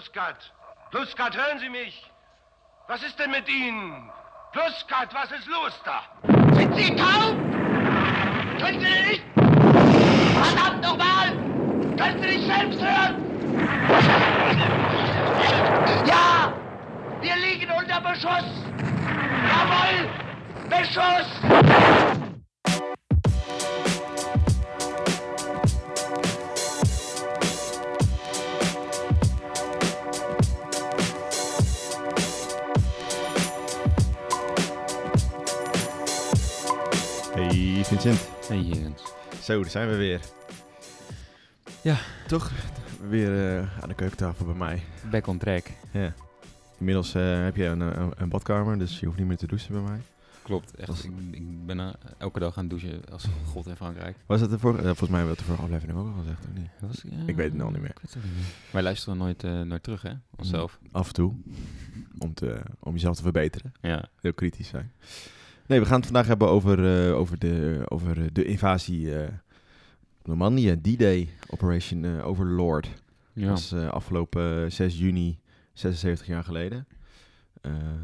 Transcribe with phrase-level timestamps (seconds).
[0.00, 0.50] Pluskat,
[0.90, 2.10] Pluskat, hören Sie mich?
[2.88, 4.10] Was ist denn mit Ihnen?
[4.50, 6.00] Pluskat, was ist los da?
[6.54, 7.36] Sind Sie taub?
[8.58, 9.22] Können Sie nicht?
[9.34, 11.36] Verdammt nochmal!
[11.98, 13.14] Können Sie nicht selbst hören?
[16.06, 16.50] Ja!
[17.20, 18.48] Wir liegen unter Beschuss!
[19.50, 20.08] Jawohl!
[20.70, 22.29] Beschuss!
[38.00, 38.28] Vincent.
[38.48, 39.02] Hey Jens.
[39.42, 40.20] Zo, daar zijn we weer.
[41.82, 41.98] Ja.
[42.26, 42.50] Toch
[43.08, 44.82] weer eh, aan de keukentafel bij mij.
[45.10, 45.66] Back on track.
[45.92, 46.14] Ja.
[46.78, 49.72] Inmiddels eh, heb je een, een, een badkamer, dus je hoeft niet meer te douchen
[49.72, 50.00] bij mij.
[50.42, 50.88] Klopt, echt.
[50.88, 54.16] Was- Ik, ik ben eh, elke dag aan het douchen als god in Frankrijk.
[54.26, 54.82] Was het de vorige?
[54.84, 56.70] volgens mij hebben we het de vorige aflevering ook al gezegd, of niet?
[56.80, 57.94] Was, ja, Ik weet het nou niet meer.
[58.00, 58.54] het niet.
[58.70, 60.12] Wij luisteren nooit, nooit terug, hè?
[60.36, 60.78] Onszelf.
[60.92, 61.34] Af en toe.
[62.18, 63.72] Om, te, om jezelf te verbeteren.
[63.80, 64.04] Ja.
[64.20, 64.92] Heel kritisch zijn.
[65.70, 69.28] Nee, we gaan het vandaag hebben over, eh, over, de, over de invasie eh
[70.24, 73.02] Normandië, D-Day, Operation eh, Overlord.
[73.32, 73.48] Ja.
[73.48, 75.38] Dat eh, afgelopen eh, 6 juni,
[75.72, 76.86] 76 jaar geleden.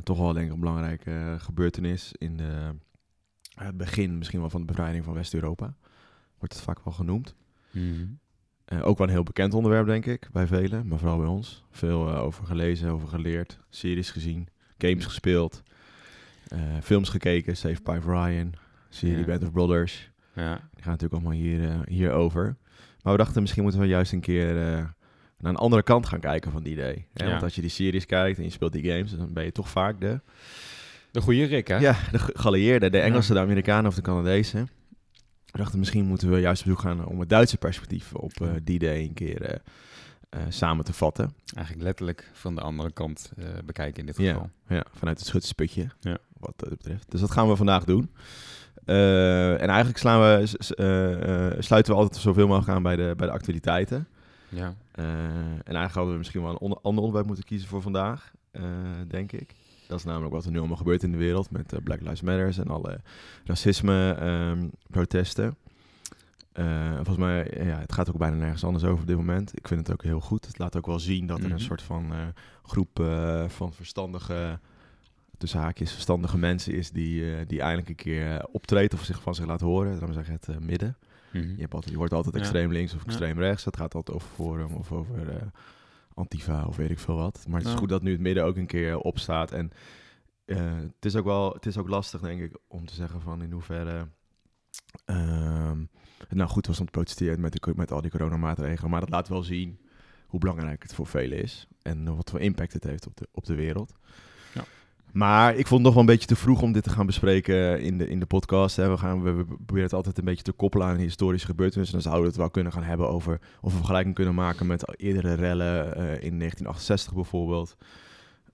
[0.02, 2.74] Toch wel denk ik een belangrijke gebeurtenis in de,
[3.54, 5.76] het begin misschien wel van de bevrijding van West-Europa.
[6.38, 7.34] Wordt het vaak wel genoemd.
[7.70, 8.06] Mhm.
[8.82, 11.64] Ook wel een heel bekend onderwerp, denk ik, bij velen, maar vooral bij ons.
[11.70, 15.62] Veel over gelezen, over geleerd, series gezien, games gespeeld,
[16.82, 18.52] films gekeken, Save Private Ryan,
[18.88, 19.24] serie Ja.
[19.24, 20.10] Band of Brothers.
[20.34, 20.52] ja.
[20.54, 22.56] Die gaan natuurlijk allemaal hier, eh, hierover.
[23.02, 24.72] Maar we dachten, misschien moeten we juist een keer eh,
[25.38, 27.06] naar een andere kant gaan kijken van die idee.
[27.14, 27.30] Ja.
[27.30, 29.68] Want als je die series kijkt en je speelt die games, dan ben je toch
[29.68, 30.20] vaak de,
[31.10, 31.76] De goede Rick, hè?
[31.76, 33.40] ja, de ge- geallieerden, de Engelsen, Ja.
[33.40, 34.68] de Amerikanen of de Canadezen.
[35.50, 38.48] We dachten, misschien moeten we juist op zoek gaan om het Duitse perspectief op eh,
[38.62, 39.58] die day een keer eh,
[40.28, 41.34] eh, samen te vatten.
[41.54, 44.32] Eigenlijk letterlijk van de andere kant eh, bekijken in dit Ja.
[44.32, 44.50] geval.
[44.68, 46.18] Ja, vanuit het schutsputje, Ja.
[46.38, 47.10] Wat dat betreft.
[47.10, 48.10] Dus dat gaan we vandaag doen.
[48.84, 53.14] Eh, en eigenlijk slaan we, eh, eh, sluiten we altijd zoveel mogelijk aan bij de,
[53.16, 54.08] bij de actualiteiten.
[54.48, 54.74] Ja.
[54.92, 58.32] En eigenlijk hadden we misschien wel een ander onderwerp moeten kiezen voor vandaag,
[59.08, 59.54] denk ik.
[59.88, 62.58] Dat is namelijk wat er nu allemaal gebeurt in de wereld met Black Lives Matter
[62.58, 63.00] en alle
[63.44, 65.56] racisme-protesten.
[66.52, 69.58] Eh, volgens mij, ja, het gaat ook bijna nergens anders over op dit moment.
[69.58, 70.46] Ik vind het ook heel goed.
[70.46, 71.52] Het laat ook wel zien dat er Mhm.
[71.52, 72.18] een soort van eh,
[72.62, 73.02] groep
[73.46, 74.58] van verstandige,
[75.38, 79.22] tussen haakjes, verstandige mensen is die, eh, die eindelijk een keer eh, optreedt of zich
[79.22, 79.92] van zich laat horen.
[79.92, 80.96] Laten we zeggen het eh, midden.
[81.32, 81.48] Mhm.
[81.50, 82.40] Je, hebt altijd, je hoort altijd Ja.
[82.40, 83.06] extreem links of Ja.
[83.06, 83.64] extreem rechts.
[83.64, 85.52] Het gaat altijd over Forum of over
[86.14, 87.44] Antifa of weet ik veel wat.
[87.48, 87.78] Maar het is Ja.
[87.78, 89.52] goed dat nu het midden ook een keer opstaat.
[89.52, 89.70] En
[90.44, 93.52] het, is ook wel, het is ook lastig, denk ik, om te zeggen van in
[93.52, 94.08] hoeverre
[95.04, 95.80] ehm,
[96.18, 98.90] het nou goed was om te protesteren met, de, met al die coronamaatregelen.
[98.90, 99.78] Maar dat laat wel zien
[100.26, 101.66] hoe belangrijk het voor velen is.
[101.82, 103.92] En wat voor impact het heeft op de, op de wereld.
[105.16, 107.80] Maar ik vond het nog wel een beetje te vroeg om dit te gaan bespreken
[107.80, 108.76] in de, in de podcast.
[108.76, 108.90] Hè.
[108.90, 111.94] We, gaan, we, we proberen het altijd een beetje te koppelen aan historische gebeurtenissen.
[111.94, 115.00] Dan zouden we het wel kunnen gaan hebben over of we vergelijking kunnen maken met
[115.00, 117.76] eerdere rellen eh, in 1968 bijvoorbeeld.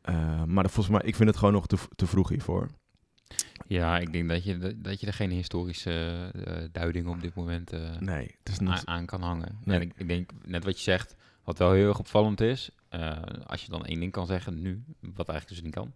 [0.02, 2.68] Eh, maar dat, volgens mij, ik vind het gewoon nog te, te vroeg hiervoor.
[3.66, 7.72] Ja, ik denk dat je, dat je er geen historische eh, duiding op dit moment
[7.72, 8.84] eh, Nee, het is aan, niet...
[8.84, 9.58] aan kan hangen.
[9.64, 9.76] Nee.
[9.76, 12.70] En ik, ik denk, net wat je zegt, wat wel heel erg opvallend is,
[13.46, 15.92] als je dan één ding kan zeggen nu, wat eigenlijk dus niet kan,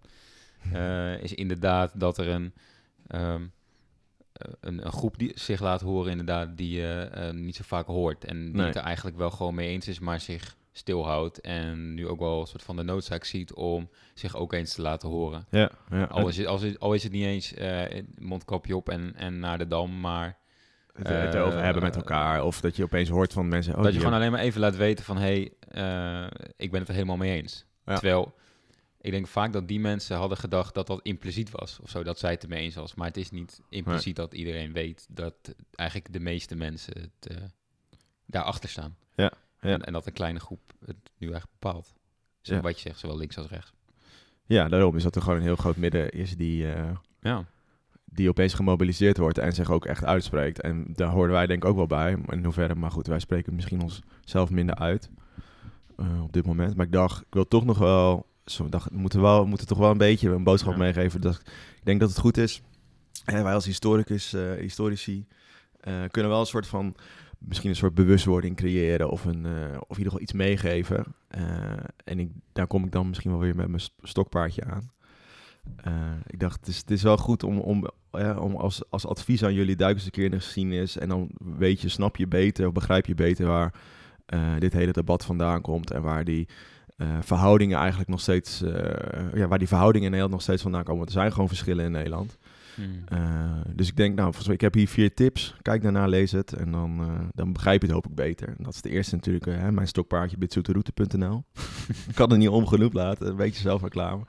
[0.73, 2.53] eh, is inderdaad dat er een,
[3.07, 3.43] ehm,
[4.33, 7.87] eh, een, een groep die zich laat horen inderdaad die je eh, niet zo vaak
[7.87, 8.67] hoort en die Nee.
[8.67, 12.41] het er eigenlijk wel gewoon mee eens is, maar zich stilhoudt en nu ook wel
[12.41, 15.47] een soort van de noodzaak ziet om zich ook eens te laten horen.
[15.51, 16.05] Ja, ja.
[16.05, 17.55] Al is het, al is het, al is het niet eens
[18.19, 20.39] mondkapje op en, en naar de dam, maar
[20.93, 22.45] het, het over hebben met elkaar.
[22.45, 23.77] Of dat je opeens hoort van mensen...
[23.77, 25.17] Oh, dat je gewoon alleen maar even laat weten van...
[25.19, 27.67] hé, hey, ik ben het er helemaal mee eens.
[27.85, 27.95] Ja.
[27.95, 28.35] Terwijl,
[29.07, 31.79] ik denk vaak dat die mensen hadden gedacht dat dat impliciet was.
[31.83, 32.95] Of zo, dat zij het ermee eens was.
[32.95, 35.07] Maar het is niet impliciet dat iedereen weet...
[35.11, 35.35] dat
[35.75, 37.43] eigenlijk de meeste mensen het, eh,
[38.27, 38.97] daarachter staan.
[39.15, 39.71] Ja, ja.
[39.71, 41.95] En, en dat een kleine groep het nu echt bepaalt.
[42.41, 42.61] Zo, Ja.
[42.61, 43.73] Wat je zegt, zowel links als rechts.
[44.45, 47.45] Ja, daarom is dat er gewoon een heel groot midden is die, eh, Ja,
[48.05, 50.61] die opeens gemobiliseerd wordt en zich ook echt uitspreekt.
[50.61, 52.19] En daar hoorden wij denk ik ook wel bij.
[52.29, 55.11] In hoeverre, maar goed, wij spreken misschien onszelf minder uit
[55.97, 56.77] eh, op dit moment.
[56.77, 59.67] Maar ik dacht, ik wil toch nog wel, zo, dacht, we moeten, wel, we moeten
[59.67, 60.79] toch wel een beetje een boodschap Ja.
[60.79, 61.21] meegeven.
[61.21, 61.35] Dat,
[61.77, 62.63] ik denk dat het goed is.
[63.25, 65.27] En wij als historicus, eh, historici
[65.81, 66.95] eh, kunnen wel een soort van,
[67.39, 71.05] misschien een soort bewustwording creëren of, een, eh, of in ieder geval iets meegeven.
[72.05, 74.91] En ik, daar kom ik dan misschien wel weer met mijn st- stokpaardje aan.
[76.27, 79.45] Ik dacht, het is, het is wel goed om, om, ja, om als, als advies
[79.45, 80.99] aan jullie duik eens een keer in de geschiedenis.
[80.99, 83.75] En dan weet je, snap je beter of begrijp je beter waar
[84.59, 85.91] dit hele debat vandaan komt.
[85.91, 86.49] En waar die
[86.97, 90.85] eh, verhoudingen eigenlijk nog steeds, eh, ja, waar die verhoudingen in Nederland nog steeds vandaan
[90.85, 91.07] komen.
[91.07, 92.39] Er zijn gewoon verschillen in Nederland.
[92.75, 93.03] Hmm.
[93.09, 95.55] Eh, dus ik denk, nou, ik heb hier vier tips.
[95.63, 97.01] Kijk daarna, lees het en dan,
[97.35, 98.49] dan begrijp je het hoop ik beter.
[98.49, 101.45] En dat is de eerste natuurlijk, hè, mijn stokpaardje, bitsoeteroute.nl.
[102.09, 104.25] ik kan het niet omgenoemd laten, een beetje zelfreclame.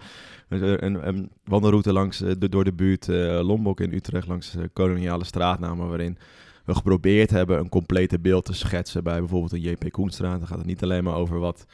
[0.50, 3.08] Dus, een, een wandelroute langs, de, door de buurt
[3.42, 6.18] Lombok in Utrecht, langs koloniale straatnamen, waarin
[6.66, 10.40] we geprobeerd hebben een complete beeld te schetsen bij bijvoorbeeld een JP Koenstraat.
[10.40, 11.66] Dan gaat het niet alleen maar over wat...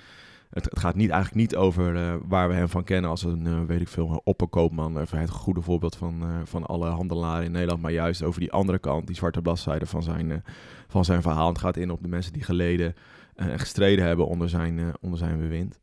[0.53, 3.47] Het, het gaat niet, eigenlijk niet over eh, waar we hem van kennen als een,
[3.47, 4.99] eh, weet ik veel, opperkoopman.
[4.99, 7.81] Of het goede voorbeeld van, eh, van alle handelaren in Nederland.
[7.81, 10.43] Maar juist over die andere kant, die zwarte bladzijde van zijn,
[10.87, 11.47] van zijn verhaal.
[11.47, 12.95] Het gaat in op de mensen die geleden
[13.35, 15.79] en gestreden hebben onder zijn, onder zijn bewind.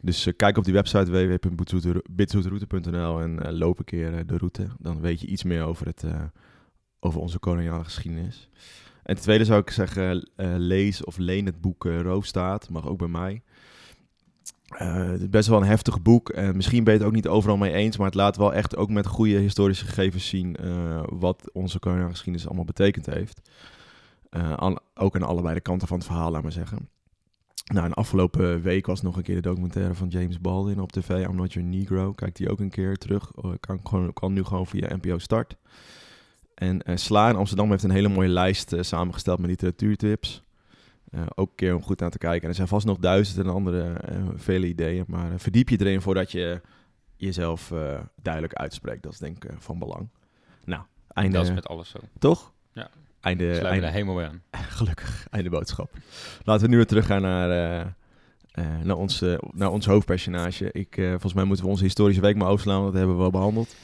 [0.00, 4.66] Dus kijk op die website www.bitzoeteroute.nl en loop een keer de route.
[4.78, 6.04] Dan weet je iets meer over, het,
[7.00, 8.48] over onze koloniale geschiedenis.
[9.02, 12.70] En ten tweede zou ik zeggen, lees of leen het boek Roofstaat.
[12.70, 13.42] Mag ook bij mij.
[14.66, 16.28] Eh, het is best wel een heftig boek.
[16.28, 17.96] En misschien ben je het ook niet overal mee eens.
[17.96, 20.56] Maar het laat wel echt ook met goede historische gegevens zien...
[20.56, 23.40] eh, wat onze geschiedenis allemaal betekend heeft.
[24.30, 26.88] Eh, ook aan allebei de kanten van het verhaal, laat maar zeggen.
[27.72, 31.08] Nou, en afgelopen week was nog een keer de documentaire van James Baldwin op tv.
[31.08, 32.12] I'm Not Your Negro.
[32.12, 33.34] Kijk die ook een keer terug.
[33.34, 35.56] Oh, kan, gewoon, kan nu gewoon via NPO Start.
[36.54, 40.45] En eh, Sla in Amsterdam heeft een hele mooie lijst samengesteld met literatuurtips.
[41.10, 42.42] Eh, ook een keer om goed naar te kijken.
[42.42, 45.04] En er zijn vast nog duizenden andere eh, vele ideeën.
[45.06, 46.60] Maar eh, verdiep je erin voordat je
[47.16, 47.72] jezelf
[48.22, 49.02] duidelijk uitspreekt.
[49.02, 50.08] Dat is denk ik van belang.
[50.64, 51.36] Nou, einde.
[51.36, 51.98] Dat is met alles zo.
[52.18, 52.52] Toch?
[52.72, 52.90] Ja.
[53.20, 54.42] Einde, Sluit einde, helemaal bij aan.
[54.78, 55.90] Gelukkig, einde boodschap.
[56.44, 57.94] Laten we nu weer teruggaan naar,
[58.82, 60.72] naar, ons, naar ons hoofdpersonage.
[60.72, 63.30] Ik, volgens mij moeten we onze historische week maar overslaan, want dat hebben we wel
[63.30, 63.76] behandeld.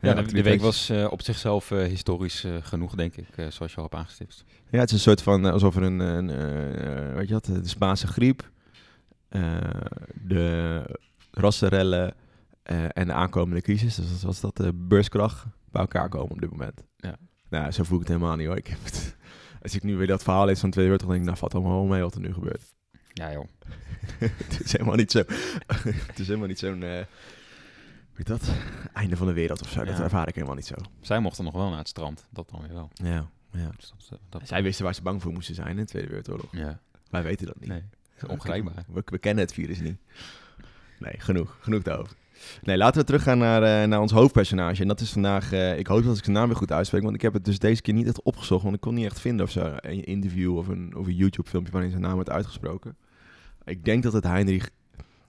[0.00, 3.94] Ja, de, de week was op zichzelf historisch genoeg, denk ik, zoals je al hebt
[3.94, 4.44] aangestipt.
[4.74, 7.44] Ja, het is een soort van, eh, alsof er een, een eh, weet je wat,
[7.44, 8.50] de Spaanse griep,
[9.28, 9.58] eh,
[10.14, 10.82] de
[11.30, 12.14] rassenrellen
[12.62, 16.40] eh, en de aankomende crisis, dus dat was dat de beurskracht, bij elkaar komen op
[16.40, 16.84] dit moment.
[16.96, 17.16] Ja.
[17.48, 18.56] Nou, zo voel ik het helemaal niet hoor.
[18.56, 19.16] Ik heb het,
[19.62, 21.64] als ik nu weer dat verhaal lees van de Tweede Wereldoorlog, denk ik, nou, valt
[21.64, 22.62] allemaal mee wat er nu gebeurt.
[23.12, 23.48] Ja, joh.
[24.48, 25.22] het is helemaal niet zo.
[26.06, 26.82] het is helemaal niet zo'n.
[26.82, 27.04] eh
[28.14, 28.50] weet dat?
[28.92, 29.84] Einde van de wereld of zo.
[29.84, 30.74] Dat ervaar ik helemaal niet zo.
[31.00, 32.90] Zij mochten nog wel naar het strand, dat dan weer wel.
[32.94, 33.70] Ja, ja.
[33.76, 36.08] Dus dat, eh, dat, Zij wisten waar ze bang voor moesten zijn in de Tweede
[36.08, 36.48] Wereldoorlog.
[36.52, 36.78] ja,
[37.10, 37.68] Wij weten dat niet.
[37.68, 37.82] nee,
[38.26, 38.84] ongrijpbaar.
[38.92, 39.96] We, we kennen het virus niet.
[40.98, 41.56] Nee, genoeg.
[41.60, 42.16] Genoeg daarover.
[42.62, 44.82] Nee, laten we teruggaan naar, eh, naar ons hoofdpersonage.
[44.82, 45.52] En dat is vandaag...
[45.52, 47.02] eh, ik hoop dat ik zijn naam weer goed uitspreek.
[47.02, 48.62] Want ik heb het dus deze keer niet echt opgezocht.
[48.62, 49.74] Want ik kon niet echt vinden of zo.
[49.76, 52.96] Een interview of een, of een YouTube filmpje waarin zijn naam werd uitgesproken.
[53.64, 54.70] Ik denk dat het Heinrich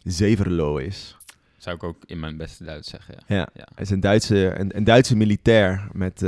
[0.03, 1.17] Zeverlo is.
[1.57, 3.35] Zou ik ook in mijn beste Duits zeggen, ja.
[3.35, 3.67] Ja, Ja.
[3.75, 6.21] hij is een Duitse, een, een Duitse militair met,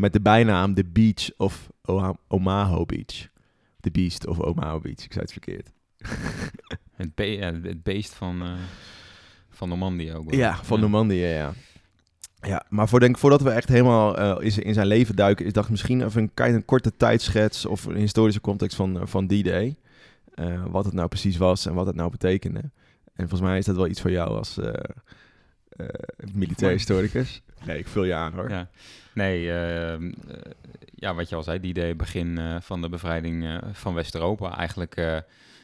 [0.00, 3.28] met de bijnaam The Beach of Oha- Omaha Beach.
[3.80, 5.70] The Beast of Omaha Beach, ik zei het verkeerd.
[6.96, 8.52] Het, be- ja, het beest van, eh
[9.50, 10.38] van Normandië ook wel.
[10.38, 11.52] Ja, van Normandië, ja.
[12.40, 15.46] Ja, maar voor, denk, voordat we echt helemaal eh, in, zijn- in zijn leven duiken,
[15.46, 19.06] is dacht ik misschien even een, een korte tijdschets of een historische context van, eh,
[19.06, 19.76] van D-Day.
[20.34, 22.60] Eh, wat het nou precies was en wat het nou betekende.
[23.12, 24.72] En volgens mij is dat wel iets voor jou als eh,
[26.32, 27.42] militair historicus.
[27.64, 28.50] Nee, ik vul je aan hoor.
[28.50, 28.68] Ja.
[29.14, 30.36] Nee, ehm, eh,
[30.94, 34.56] ja, wat je al zei, die idee begin eh, van de bevrijding eh, van West-Europa.
[34.56, 34.94] Eigenlijk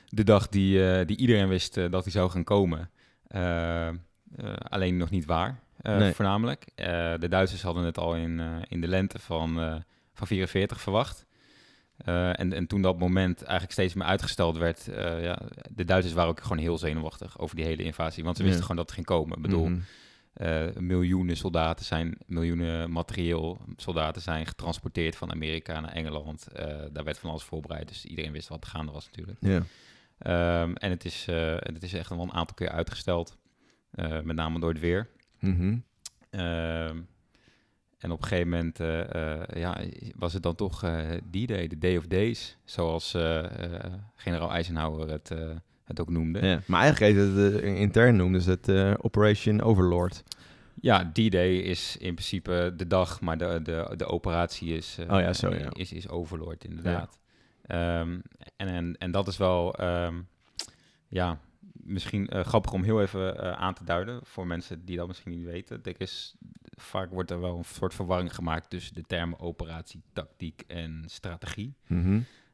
[0.09, 2.91] de dag die, die iedereen wist dat die zou gaan komen.
[3.27, 3.95] Eh, eh,
[4.69, 6.13] alleen nog niet waar, Nee.
[6.13, 6.65] voornamelijk.
[7.21, 9.83] De Duitsers hadden het al in, in de lente van,
[10.15, 11.25] van 44 verwacht.
[12.05, 14.89] En, en toen dat moment eigenlijk steeds meer uitgesteld werd,
[15.21, 15.39] ja,
[15.71, 18.25] de Duitsers waren ook gewoon heel zenuwachtig over die hele invasie.
[18.25, 18.67] Want ze wisten Ja.
[18.67, 19.37] gewoon dat het ging komen.
[19.37, 19.81] Ik bedoel, Mhm.
[20.37, 26.47] Eh, miljoenen soldaten zijn, miljoenen materieel soldaten zijn getransporteerd van Amerika naar Engeland.
[26.47, 29.39] Eh, daar werd van alles voorbereid, dus iedereen wist wat gaande was natuurlijk.
[29.41, 29.63] Ja.
[30.19, 33.39] Ehm, en het is, eh, het is echt wel een aantal keer uitgesteld,
[34.23, 35.09] met name door het weer.
[35.39, 35.77] Mhm.
[36.31, 37.01] Ehm,
[37.99, 38.79] en op een gegeven moment
[39.55, 39.81] ja,
[40.15, 40.85] was het dan toch
[41.31, 43.11] die day, de Day of Days, zoals
[44.15, 45.31] generaal Eisenhower het,
[45.87, 46.47] het ook noemde.
[46.47, 46.61] Ja.
[46.67, 50.23] Maar eigenlijk heet het, eh, intern noemden ze het eh, Operation Overlord.
[50.81, 55.21] Ja, D-Day is in principe de dag, maar de, de, de operatie is, eh, Oh
[55.21, 55.69] ja, zo, ja.
[55.73, 57.19] is, is Overlord, inderdaad.
[57.63, 58.19] Ehm,
[58.57, 60.15] en, en, en dat is wel, ehm,
[61.09, 61.39] ja,
[61.73, 65.81] misschien grappig om heel even aan te duiden voor mensen die dat misschien niet weten.
[65.83, 66.35] Er is,
[66.77, 71.75] vaak wordt er wel een soort verwarring gemaakt tussen de termen operatie, tactiek en strategie.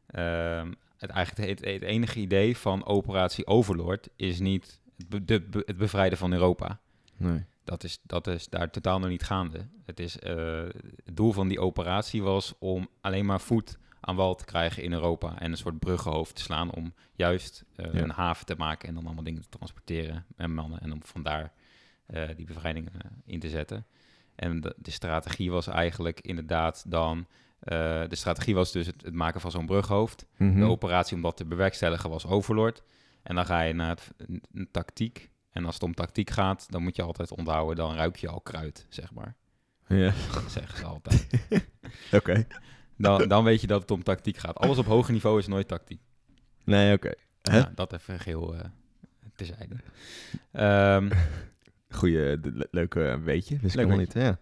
[0.06, 5.40] Ehm, het, eigenlijk het, het enige idee van operatie Overlord is niet het, be- de,
[5.40, 6.80] be- het bevrijden van Europa.
[7.16, 7.44] Nee.
[7.64, 9.66] Dat is, dat is daar totaal nog niet gaande.
[9.84, 10.62] Het, is, eh,
[11.04, 14.92] het doel van die operatie was om alleen maar voet aan wal te krijgen in
[14.92, 18.00] Europa en een soort bruggenhoofd te slaan om juist eh, Ja.
[18.02, 21.52] een haven te maken en dan allemaal dingen te transporteren en mannen en om vandaar
[22.06, 22.88] eh, die bevrijding
[23.24, 23.86] in te zetten.
[24.34, 27.26] En de, de strategie was eigenlijk inderdaad dan,
[28.08, 30.26] de strategie was dus het, het maken van zo'n bruggenhoofd.
[30.36, 30.58] Mhm.
[30.58, 32.82] De operatie om dat te bewerkstelligen was Overlord.
[33.22, 34.10] En dan ga je naar het,
[34.52, 35.30] een, tactiek.
[35.50, 38.40] En als het om tactiek gaat, dan moet je altijd onthouden, dan ruik je al
[38.40, 39.34] kruid, zeg maar.
[39.86, 41.26] Ja, Dat zeggen ze altijd.
[42.12, 42.46] oké.
[42.96, 44.56] Dan, dan weet je dat het om tactiek gaat.
[44.58, 46.00] Alles op hoger niveau is nooit tactiek.
[46.64, 47.12] Nee, oké.
[47.42, 48.60] Ja, dat even geheel eh
[49.36, 49.74] terzijde.
[50.52, 51.10] Ehm,
[51.98, 53.58] Goeie, le- leuke weetje.
[53.58, 54.12] Wist Leuk ik helemaal niet.
[54.12, 54.38] Ja.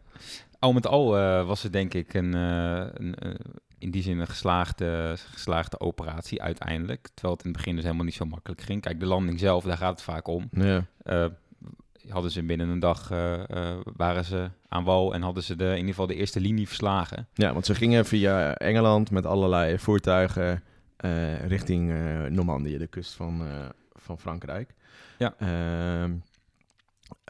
[0.61, 3.31] Al met al eh, was het denk ik een, eh, een, eh,
[3.79, 7.09] in die zin een geslaagde, geslaagde operatie uiteindelijk.
[7.14, 8.83] Terwijl het in het begin dus helemaal niet zo makkelijk ging.
[8.83, 10.49] Kijk, de landing zelf, daar gaat het vaak om.
[10.50, 10.87] Ja.
[12.09, 13.09] Hadden ze binnen een dag,
[13.97, 17.29] waren ze aan wal en hadden ze de, in ieder geval de eerste linie verslagen.
[17.35, 20.62] ja, want ze gingen via Engeland met allerlei voertuigen
[21.47, 21.93] richting
[22.29, 23.43] Normandië, de kust van,
[23.93, 24.75] van Frankrijk.
[25.19, 25.35] Ja.
[25.38, 26.12] Ehm,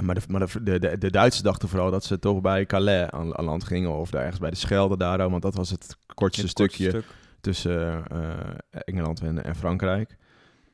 [0.03, 3.39] maar de, maar de, de, de Duitsers dachten vooral dat ze toch bij Calais aan,
[3.39, 6.07] aan land gingen, of daar ergens bij de Schelde daar, want dat was het kortste
[6.07, 7.05] Het kortste stukje stuk.
[7.41, 10.17] tussen eh, Engeland en, en Frankrijk.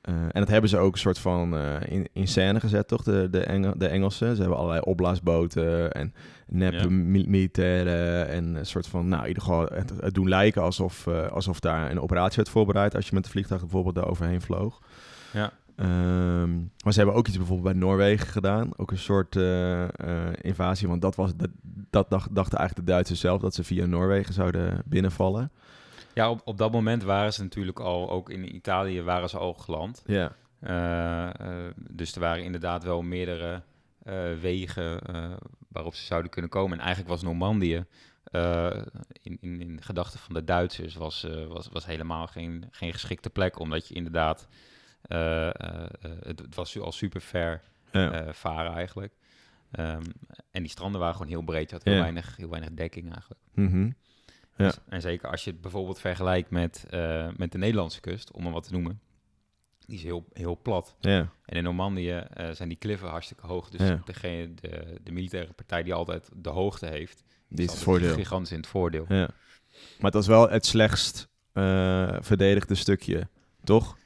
[0.01, 3.03] Eh, en dat hebben ze ook een soort van eh, in, in scène gezet, toch?
[3.03, 4.35] De, de, Engel, de Engelsen.
[4.35, 6.15] Ze hebben allerlei opblaasboten en
[6.47, 6.89] nep Ja.
[6.91, 8.29] militairen.
[8.29, 11.91] En een soort van, nou, in ieder geval het, het doen lijken alsof, alsof daar
[11.91, 12.95] een operatie werd voorbereid.
[12.95, 14.81] Als je met de vliegtuig bijvoorbeeld daar overheen vloog.
[15.33, 15.53] Ja.
[15.77, 18.71] Ehm, maar ze hebben ook iets bijvoorbeeld bij Noorwegen gedaan.
[18.77, 20.89] Ook een soort eh, eh, invasie.
[20.89, 21.51] Want dat, was, dat,
[21.91, 25.51] dat dacht, dachten eigenlijk de Duitsers zelf dat ze via Noorwegen zouden binnenvallen.
[26.15, 29.55] Ja, op, op dat moment waren ze natuurlijk al, ook in Italië waren ze al
[29.55, 30.03] geland.
[30.07, 30.33] Ja.
[30.61, 33.63] Eh, dus er waren inderdaad wel meerdere
[34.41, 35.01] wegen
[35.69, 36.73] waarop ze zouden kunnen komen.
[36.73, 37.85] En eigenlijk was Normandië
[39.23, 43.59] in, in, in gedachten van de Duitsers was, was, was helemaal geen, geen geschikte plek,
[43.59, 44.49] omdat je inderdaad,
[45.09, 48.13] het, het was al super ver Ja.
[48.13, 49.13] eh, varen eigenlijk.
[49.71, 50.03] Ehm,
[50.51, 52.01] en die stranden waren gewoon heel breed, je had heel, Ja.
[52.01, 53.41] weinig, heel weinig dekking eigenlijk.
[53.55, 53.91] Mhm.
[54.57, 54.73] Ja.
[54.89, 58.53] En zeker als je het bijvoorbeeld vergelijkt met, eh, met de Nederlandse kust, om maar
[58.53, 59.01] wat te noemen.
[59.87, 60.97] Die is heel, heel plat.
[61.01, 61.19] Ja.
[61.45, 63.69] En in Normandië eh, zijn die kliffen hartstikke hoog.
[63.71, 68.15] Dus degene, de, de militaire partij die altijd de hoogte heeft, Dit is het voordeel.
[68.15, 69.05] gigantisch in het voordeel.
[69.09, 69.29] Ja.
[69.97, 73.29] Maar het was wel het slechtst eh, verdedigde stukje,
[73.65, 73.99] toch?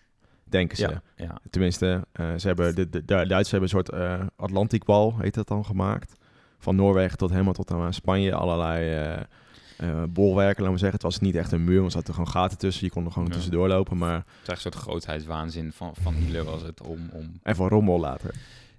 [0.50, 0.88] Denken ze.
[0.88, 1.38] Ja, ja.
[1.50, 5.48] Tenminste, eh, ze hebben de, de, de Duitsers hebben een soort eh Atlantikwal, heet dat
[5.48, 6.12] dan, gemaakt.
[6.58, 8.34] Van Noorwegen tot helemaal tot aan Spanje.
[8.34, 9.20] Allerlei eh,
[9.90, 10.92] eh, bolwerken, laten we zeggen.
[10.98, 12.84] Het was niet echt een muur, want er zaten gewoon gaten tussen.
[12.84, 13.34] Je kon er gewoon Ja.
[13.34, 17.08] tussendoor lopen, maar Het is echt een soort grootheidswaanzin van, van Hitler was het om...
[17.12, 18.34] om even rommel later.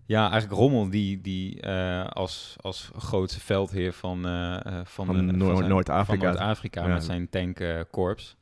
[0.05, 5.37] ja, eigenlijk Rommel die, die eh, als, als grootste veldheer van, eh, eh, van, Van
[5.67, 6.03] Noord-Afrika.
[6.05, 6.93] van Noord-Afrika Ja.
[6.93, 8.35] met zijn tankkorps.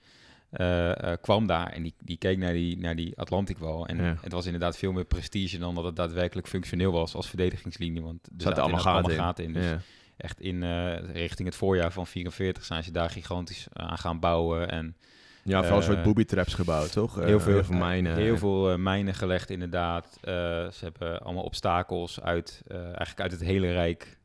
[0.50, 3.88] Eh, eh, kwam daar en die, die keek naar die, naar die Atlantikwal.
[3.88, 4.16] En Ja.
[4.22, 8.02] het was inderdaad veel meer prestige dan dat het daadwerkelijk functioneel was als verdedigingslinie.
[8.02, 9.54] Want er zaten allemaal inderdaad gaten in.
[9.54, 9.80] Dus Ja.
[10.18, 14.70] echt in eh, richting het voorjaar van 44 zijn ze daar gigantisch aan gaan bouwen.
[14.70, 14.96] En
[15.44, 17.16] Ja, vooral een soort booby traps gebouwd, toch?
[17.16, 18.16] Heel veel, van mijnen.
[18.16, 20.18] Heel veel mijnen gelegd, inderdaad.
[20.22, 24.18] Ze hebben allemaal obstakels uit, eigenlijk uit het hele Rijk.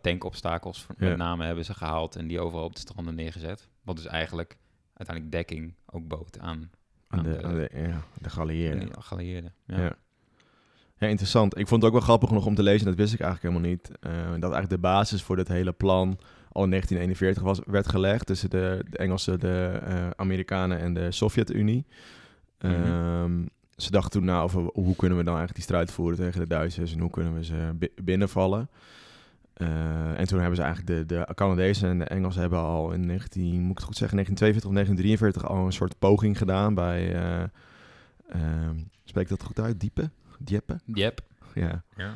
[0.00, 1.08] tankobstakels Ja.
[1.08, 3.68] met name hebben ze gehaald en die overal op de stranden neergezet.
[3.84, 4.56] Wat dus eigenlijk
[4.98, 6.70] uiteindelijk dekking ook bood aan,
[7.08, 8.88] aan aan de, de- aan de, ja, de geallieerden.
[9.02, 9.52] geallieerden.
[9.66, 9.80] Ja.
[9.80, 9.96] Ja.
[11.00, 11.58] Ja, interessant.
[11.58, 13.70] Ik vond het ook wel grappig nog om te lezen, dat wist ik eigenlijk helemaal
[13.72, 13.90] niet.
[14.00, 16.18] eh, dat eigenlijk de basis voor dit hele plan
[16.52, 21.10] al in 1941 was, werd gelegd tussen de, de Engelsen, de eh, Amerikanen en de
[21.12, 21.86] Sovjet-Unie.
[22.60, 22.72] Mhm.
[22.72, 23.44] Ehm,
[23.76, 26.46] ze dachten toen na over hoe kunnen we dan eigenlijk die strijd voeren tegen de
[26.46, 28.68] Duitsers en hoe kunnen we ze bi- binnenvallen.
[29.58, 33.06] Eh, en toen hebben ze eigenlijk de, de Canadezen en de Engelsen hebben al in
[33.06, 37.14] 19, moet ik het goed zeggen, 1942 of 1943 al een soort poging gedaan bij,
[37.14, 37.42] eh
[38.28, 39.80] ehm, spreek ik dat goed uit?
[39.80, 40.10] Diepe?
[40.38, 40.80] Dieppe?
[40.84, 41.20] Yep.
[41.54, 41.82] Ja.
[41.96, 42.14] Ja.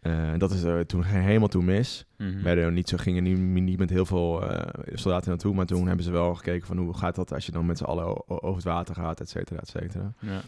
[0.00, 2.06] Eh, dat is er toen helemaal toen mis.
[2.16, 2.42] Mhm.
[2.42, 5.86] Werden er niet zo, gingen niet, niet met heel veel eh, soldaten naartoe, maar toen
[5.86, 8.54] hebben ze wel gekeken van hoe gaat dat als je dan met z'n allen over
[8.54, 10.12] het water gaat, et cetera, et cetera.
[10.18, 10.40] Ja.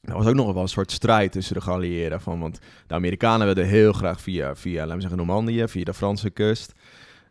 [0.00, 2.20] Er was ook nog wel een soort strijd tussen de geallieerden.
[2.20, 5.94] Van, want de Amerikanen wilden heel graag via, via laten we zeggen, Normandië, via de
[5.94, 6.74] Franse kust.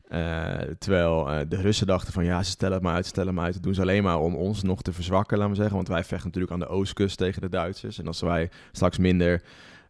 [0.09, 3.35] Eh, terwijl eh, de Russen dachten van ja, ze stellen het maar uit, stellen het
[3.35, 3.53] maar uit.
[3.53, 5.75] Dat doen ze alleen maar om ons nog te verzwakken, laten we zeggen.
[5.75, 7.99] Want wij vechten natuurlijk aan de oostkust tegen de Duitsers.
[7.99, 9.41] En als wij straks minder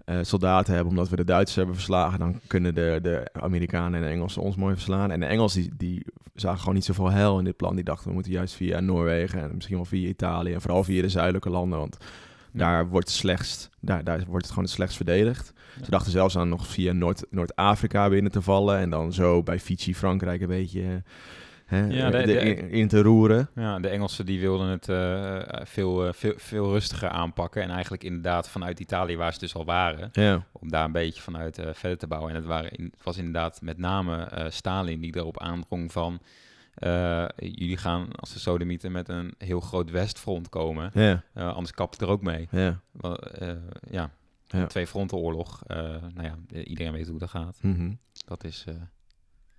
[0.05, 4.07] eh, soldaten hebben omdat we de Duitsers hebben verslagen, dan kunnen de, de Amerikanen en
[4.07, 5.11] de Engelsen ons mooi verslaan.
[5.11, 6.05] En de Engelsen die, die
[6.35, 7.75] zagen gewoon niet zoveel hel in dit plan.
[7.75, 11.01] Die dachten we moeten juist via Noorwegen en misschien wel via Italië en vooral via
[11.01, 11.79] de zuidelijke landen.
[11.79, 11.97] Want
[12.51, 15.53] daar wordt, het slechtst, daar, daar wordt het gewoon het slechtst verdedigd.
[15.83, 18.77] Ze dachten zelfs aan nog via Noord, Noord-Afrika binnen te vallen.
[18.77, 21.03] En dan zo bij Fiji, Frankrijk een beetje
[21.65, 23.49] hè, Ja, de- de- de- in, in te roeren.
[23.55, 27.61] Ja, de Engelsen die wilden het eh, veel, eh, veel, veel rustiger aanpakken.
[27.63, 31.21] En eigenlijk inderdaad vanuit Italië, waar ze dus al waren, Ja, om daar een beetje
[31.21, 32.29] vanuit eh, verder te bouwen.
[32.31, 36.19] En het, waren in, het was inderdaad met name eh, Stalin die erop aandrong van...
[36.79, 40.91] eh, jullie gaan als de Sodomieten met een heel groot westfront komen.
[40.93, 42.47] ja, Eh, anders kapt het er ook mee.
[42.51, 42.79] ja.
[43.01, 43.49] Eh,
[43.89, 44.09] ja,
[44.47, 44.65] Ja.
[44.67, 45.61] twee frontenoorlog.
[45.67, 47.57] nou ja, iedereen weet hoe dat gaat.
[47.61, 47.91] Mhm.
[48.25, 48.65] Dat is...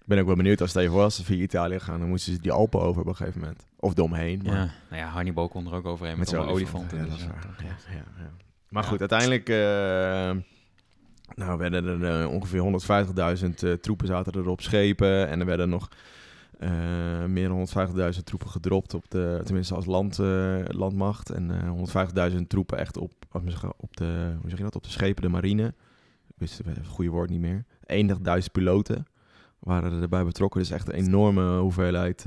[0.01, 2.41] Ik ben ook wel benieuwd als het even was, via Italië gaan, dan moesten ze
[2.41, 3.67] die Alpen over op een gegeven moment.
[3.77, 4.41] Of eromheen.
[4.45, 6.99] Maar ja, nou ja, Hannibal kon er ook overheen met, met olifanten.
[6.99, 8.31] Ja, dus dat is ja, waar.
[8.69, 9.49] Maar goed, uiteindelijk
[11.35, 12.61] nou, werden er ongeveer
[13.43, 15.29] 150.000 eh, troepen zaten er op schepen.
[15.29, 15.89] En er werden nog
[16.61, 17.57] eh, meer dan
[18.15, 21.31] 150.000 troepen gedropt, op de, tenminste als land, eh, landmacht.
[21.31, 21.71] En eh
[22.33, 24.83] 150.000 troepen echt op, wat moet ik zeggen, op, de, hoe zeg je dat, op
[24.85, 25.67] de schepen, de marine.
[26.29, 27.65] Ik wist het goede woord niet meer.
[27.87, 29.07] 21.000 piloten
[29.59, 30.61] waren erbij betrokken.
[30.61, 32.23] Dus echt een enorme hoeveelheid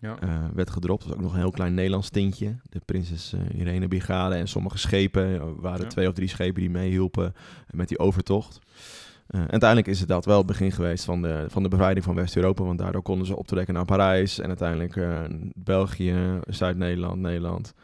[0.00, 0.16] Ja.
[0.54, 1.02] werd gedropt.
[1.02, 2.56] Er was ook nog een heel klein Nederlands tintje.
[2.70, 5.22] De Prinses Irene Brigade en sommige schepen.
[5.22, 5.88] Er waren Ja.
[5.88, 7.34] twee of drie schepen die meehielpen
[7.70, 8.58] met die overtocht.
[9.32, 12.04] Eh, en uiteindelijk is het dat wel het begin geweest van de, van de bevrijding
[12.04, 12.64] van West-Europa.
[12.64, 14.38] Want daardoor konden ze optrekken naar Parijs.
[14.38, 15.20] En uiteindelijk eh,
[15.54, 17.74] België, Zuid-Nederland, Nederland.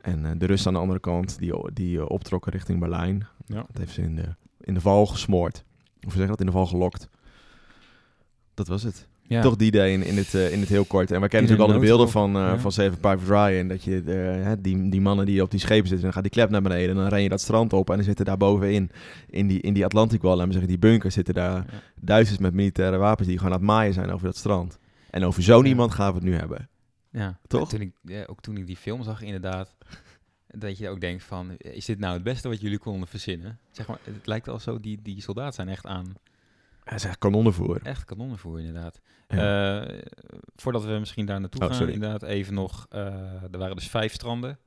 [0.00, 3.26] En eh, de Russen aan de andere kant, die, die eh, optrokken richting Berlijn.
[3.46, 3.64] Ja.
[3.66, 5.64] Dat heeft ze in de, in de val gesmoord.
[6.00, 6.40] Hoe zeg je dat?
[6.40, 7.08] In de val gelokt.
[8.54, 9.08] Dat was het.
[9.30, 9.40] Ja.
[9.42, 11.10] Toch die day in, in, het, eh, in het heel kort.
[11.10, 12.58] En we kennen natuurlijk al de beelden van, eh Ja.
[12.58, 13.68] van Saving Private Ryan.
[13.68, 16.50] Dat je eh, die, die mannen die op die schepen zitten, dan gaat die klep
[16.50, 16.88] naar beneden.
[16.90, 18.90] En dan ren je dat strand op en dan zitten daar bovenin,
[19.28, 21.82] in die, in die Atlantic Wall, laten we zeggen, die bunkers, zitten daar Ja.
[22.00, 24.78] Duitsers met militaire wapens die gewoon aan het maaien zijn over dat strand.
[25.10, 26.68] En over zo'n iemand gaan we het nu hebben.
[27.10, 27.60] Ja, Toch?
[27.60, 29.74] En Toen ik, ja, ook toen ik die film zag, inderdaad,
[30.46, 33.58] dat je ook denkt van, is dit nou het beste wat jullie konden verzinnen?
[33.70, 36.12] Zeg maar, het lijkt al zo, die, die soldaten zijn echt aan,
[36.84, 37.80] Hij is echt kanonnenvoer.
[37.82, 39.00] echt kanonnenvoer inderdaad.
[39.28, 39.80] Ja.
[39.82, 39.98] Eh,
[40.56, 41.92] voordat we misschien daar naartoe Oh, gaan, sorry.
[41.92, 43.04] inderdaad even nog, eh,
[43.52, 44.58] er waren dus vijf stranden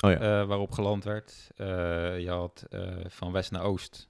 [0.00, 0.16] Oh ja.
[0.40, 1.50] eh, waarop geland werd.
[2.20, 2.66] Je had
[3.06, 4.08] van west naar oost,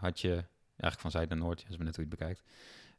[0.00, 0.30] had je,
[0.76, 2.42] eigenlijk van zuid naar noord, als we het bekijkt,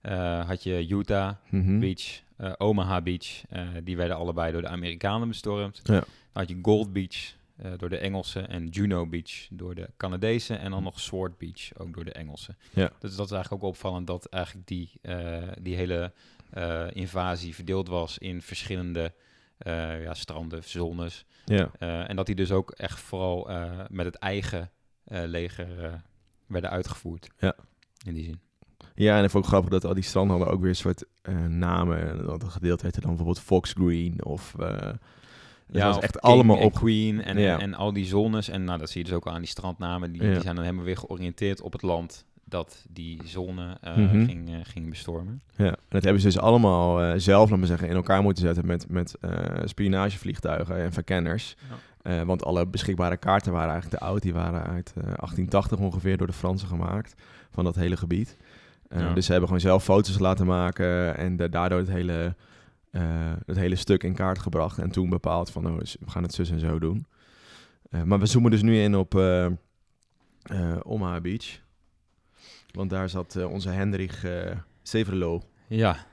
[0.02, 1.80] eh, had je Utah, Mhm.
[1.80, 2.22] Beach,
[2.58, 3.42] Omaha Beach.
[3.84, 5.80] die werden allebei door de Amerikanen bestormd.
[5.84, 5.94] Ja.
[5.94, 10.60] Dan had je Gold Beach eh, door de Engelsen en Juno Beach door de Canadezen.
[10.60, 12.58] En dan nog Sword Beach ook door de Engelsen.
[12.74, 12.92] Ja.
[13.00, 16.12] Dus dat is eigenlijk ook opvallend dat eigenlijk die, eh, die hele
[16.50, 19.14] eh, invasie verdeeld was in verschillende
[20.04, 21.26] ja, stranden, zones.
[21.46, 21.72] Ja.
[22.08, 23.50] En dat die dus ook echt vooral
[23.90, 24.72] met het eigen
[25.06, 26.02] leger
[26.48, 27.28] werden uitgevoerd.
[27.40, 27.56] Ja.
[28.06, 28.40] In die zin.
[28.96, 31.06] ja, en ik vond het grappig dat al die stranden hadden ook weer een soort
[31.48, 32.10] namen.
[32.10, 34.56] En Dat een gedeelte heette dan bijvoorbeeld Fox Green of...
[35.72, 36.74] eh ja, was of echt allemaal op.
[36.74, 37.60] Queen en, Ja.
[37.60, 38.50] en al die zones.
[38.50, 40.12] En nou, dat zie je dus ook aan die strandnamen.
[40.12, 40.32] Die, Ja.
[40.34, 44.26] die zijn dan helemaal weer georiënteerd op het land dat die zone Mhm.
[44.26, 45.42] ging, eh, ging bestormen.
[45.56, 48.44] Ja, en dat hebben ze dus allemaal eh, zelf, laat maar zeggen, in elkaar moeten
[48.44, 49.16] zetten met, met
[49.66, 51.56] spionagevliegtuigen en verkenners.
[52.26, 54.22] Want alle beschikbare kaarten waren eigenlijk te oud.
[54.22, 57.14] Die waren uit eh, 1880 ongeveer door de Fransen gemaakt
[57.52, 58.38] van dat hele gebied.
[58.90, 59.14] Ja.
[59.14, 62.36] Dus ze hebben gewoon zelf foto's laten maken en da- daardoor het hele,
[62.92, 64.78] eh, het hele stuk in kaart gebracht.
[64.78, 67.06] En toen bepaald van, oh, we gaan het zus en zo doen.
[67.90, 69.48] Eh, maar we zoomen dus nu in op eh
[70.84, 71.60] Omaha Beach.
[72.72, 74.20] Want daar zat onze Hendrik
[74.82, 75.42] Severlo.
[75.68, 76.06] Ja,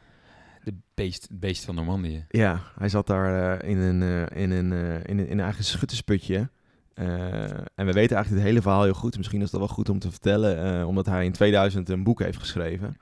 [0.65, 2.25] de beest, beest van Normandië.
[2.29, 6.51] Ja, hij zat daar in, een, in, een, in, een, in een eigen schuttersputje.
[6.95, 9.17] En we weten eigenlijk het hele verhaal heel goed.
[9.17, 12.39] Misschien is dat wel goed om te vertellen, omdat hij in 2000 een boek heeft
[12.39, 12.97] geschreven.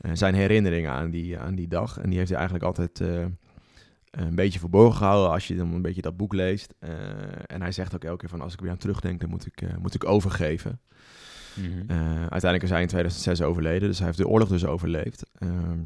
[0.00, 1.98] Eh, zijn herinneringen aan die, aan die dag.
[1.98, 3.24] En die heeft hij eigenlijk altijd eh,
[4.10, 6.74] een beetje verborgen gehouden als je dan een beetje dat boek leest.
[6.78, 6.90] Eh,
[7.46, 9.62] en hij zegt ook elke keer van als ik weer aan terugdenk, dan moet ik,
[9.80, 10.80] moet ik overgeven.
[11.54, 11.90] Mhm.
[12.20, 15.30] Uiteindelijk is hij in 2006 overleden, dus hij heeft de oorlog dus overleefd.
[15.34, 15.78] Ehm,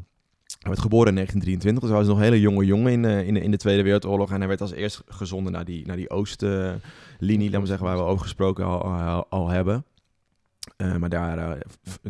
[0.59, 3.35] hij werd geboren in 1923, dus hij was nog een hele jonge jongen in, in,
[3.35, 4.31] de, in de Tweede Wereldoorlog.
[4.31, 6.81] En hij werd als eerst gezonden naar die, naar die oostlinie,
[7.19, 9.85] laten we zeggen, waar we over gesproken al, al, al hebben.
[10.77, 11.61] Eh, maar daar eh,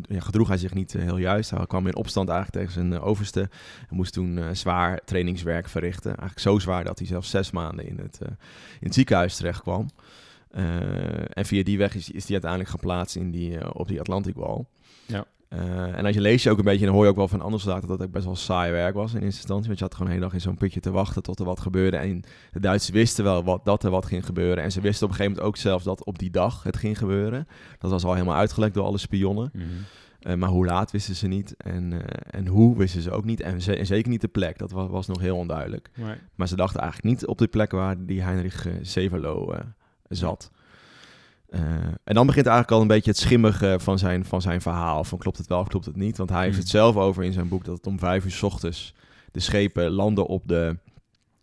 [0.08, 1.50] ja, gedroeg hij zich niet eh, heel juist.
[1.50, 3.48] Hij kwam in opstand eigenlijk tegen zijn overste.
[3.78, 6.10] Hij moest toen zwaar trainingswerk verrichten.
[6.10, 9.90] Eigenlijk zo zwaar dat hij zelfs zes maanden in het, in het ziekenhuis terecht kwam.
[11.28, 14.64] En via die weg is, hij uiteindelijk geplaatst in die, op die Atlantic Wall.
[15.06, 15.24] Ja.
[15.54, 17.40] Eh, en als je leest je ook een beetje, dan hoor je ook wel van
[17.40, 19.66] andere soldaten dat het best wel saai werk was in eerste instantie.
[19.66, 21.60] Want je had gewoon de hele dag in zo'n putje te wachten tot er wat
[21.60, 21.96] gebeurde.
[21.96, 24.64] En de Duitsers wisten wel wat, dat er wat ging gebeuren.
[24.64, 26.98] En ze wisten op een gegeven moment ook zelfs dat op die dag het ging
[26.98, 27.46] gebeuren.
[27.78, 29.50] Dat was al helemaal uitgelekt door alle spionnen.
[29.52, 29.64] Mhm.
[30.20, 31.54] Eh, maar hoe laat wisten ze niet.
[31.56, 33.40] En, eh, en hoe wisten ze ook niet.
[33.40, 34.58] En, ze- en zeker niet de plek.
[34.58, 35.90] Dat was, was nog heel onduidelijk.
[35.94, 39.60] Maar, Maar ze dachten eigenlijk niet op de plek waar die Heinrich Severlo eh,
[40.08, 40.50] zat.
[41.54, 41.60] Eh,
[42.04, 45.04] en dan begint eigenlijk al een beetje het schimmige van zijn, van zijn verhaal.
[45.04, 46.16] Van klopt het wel of klopt het niet?
[46.16, 46.62] Want hij heeft Hmm.
[46.62, 48.94] het zelf over in zijn boek dat het om vijf uur 's ochtends
[49.32, 50.76] de schepen landen op de,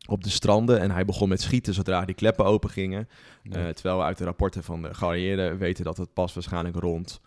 [0.08, 0.80] op de stranden.
[0.80, 3.08] En hij begon met schieten zodra die kleppen open gingen.
[3.44, 7.22] Eh, terwijl we uit de rapporten van de geallieerden weten dat het pas waarschijnlijk rond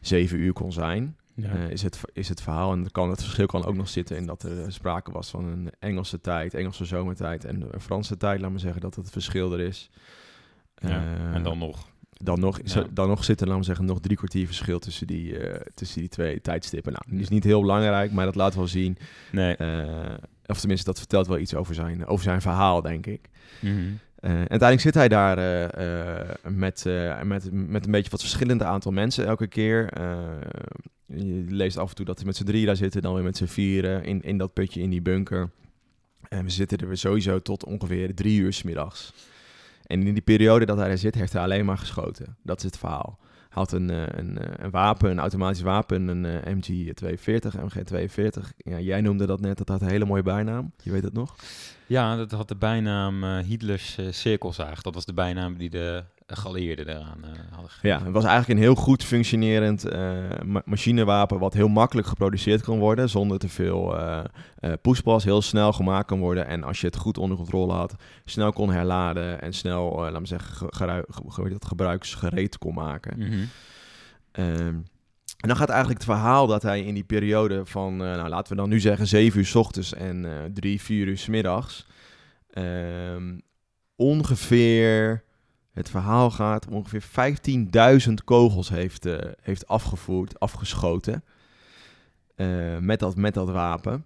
[0.00, 1.16] zeven uur kon zijn.
[1.34, 1.48] Ja.
[1.50, 2.72] Eh, is, het, is het verhaal.
[2.72, 5.44] En kan, het verschil kan ook nog zitten in dat er eh, sprake was van
[5.44, 8.40] een Engelse tijd, Engelse zomertijd en een Franse tijd.
[8.40, 9.90] Laat maar zeggen dat het verschil er is.
[10.74, 11.88] Ja, Eh, en dan nog.
[12.22, 12.86] Dan nog, Ja.
[12.92, 16.00] dan nog zit er, laten we zeggen, nog drie kwartier verschil tussen die, eh, tussen
[16.00, 16.92] die twee tijdstippen.
[16.92, 18.98] Nou, die is niet heel belangrijk, maar dat laat wel zien.
[19.32, 19.56] Nee.
[19.56, 20.14] eh,
[20.46, 23.28] of tenminste, dat vertelt wel iets over zijn, over zijn verhaal, denk ik.
[23.60, 23.74] Mhm.
[24.16, 25.36] Eh, en uiteindelijk zit hij daar
[26.52, 26.84] met,
[27.24, 29.90] met, met een beetje wat verschillende aantal mensen elke keer.
[31.06, 33.36] Je leest af en toe dat ze met z'n drieën daar zitten, dan weer met
[33.36, 35.50] z'n vieren in, in dat putje, in die bunker.
[36.28, 39.12] En we zitten er sowieso tot ongeveer drie uur 's middags.
[39.86, 42.36] En in die periode dat hij er zit, heeft hij alleen maar geschoten.
[42.42, 43.18] Dat is het verhaal.
[43.20, 48.52] Hij had een, eh, een, eh, een wapen, een automatisch wapen, een eh, MG42, MG42.
[48.56, 50.72] Ja, jij noemde dat net, dat had een hele mooie bijnaam.
[50.82, 51.36] Je weet het nog?
[51.86, 54.82] Ja, dat had de bijnaam eh, Hitlers cirkelzaag.
[54.82, 57.88] Dat was de bijnaam die de geallieerden eraan eh, hadden gegeven.
[57.88, 60.00] Ja, het was eigenlijk een heel goed functionerend eh,
[60.44, 64.24] ma- machinewapen wat heel makkelijk geproduceerd kon worden zonder te veel eh
[64.82, 68.52] poespas, heel snel gemaakt kan worden en als je het goed onder controle had, snel
[68.52, 70.68] kon herladen en snel, laat me zeggen,
[71.50, 73.18] dat, gebruiksgereed kon maken.
[73.18, 73.44] Mhm.
[74.32, 74.74] Ehm,
[75.36, 78.60] en dan gaat eigenlijk het verhaal dat hij in die periode van, nou laten we
[78.60, 81.86] dan nu zeggen, 7 uur s ochtends en eh 3, 4 uur s middags,
[82.50, 83.38] ehm,
[83.96, 85.24] ongeveer,
[85.76, 87.02] het verhaal gaat, om ongeveer
[88.08, 91.24] 15.000 kogels heeft, eh, heeft afgevoerd, afgeschoten
[92.34, 94.04] eh, met, dat, met dat wapen.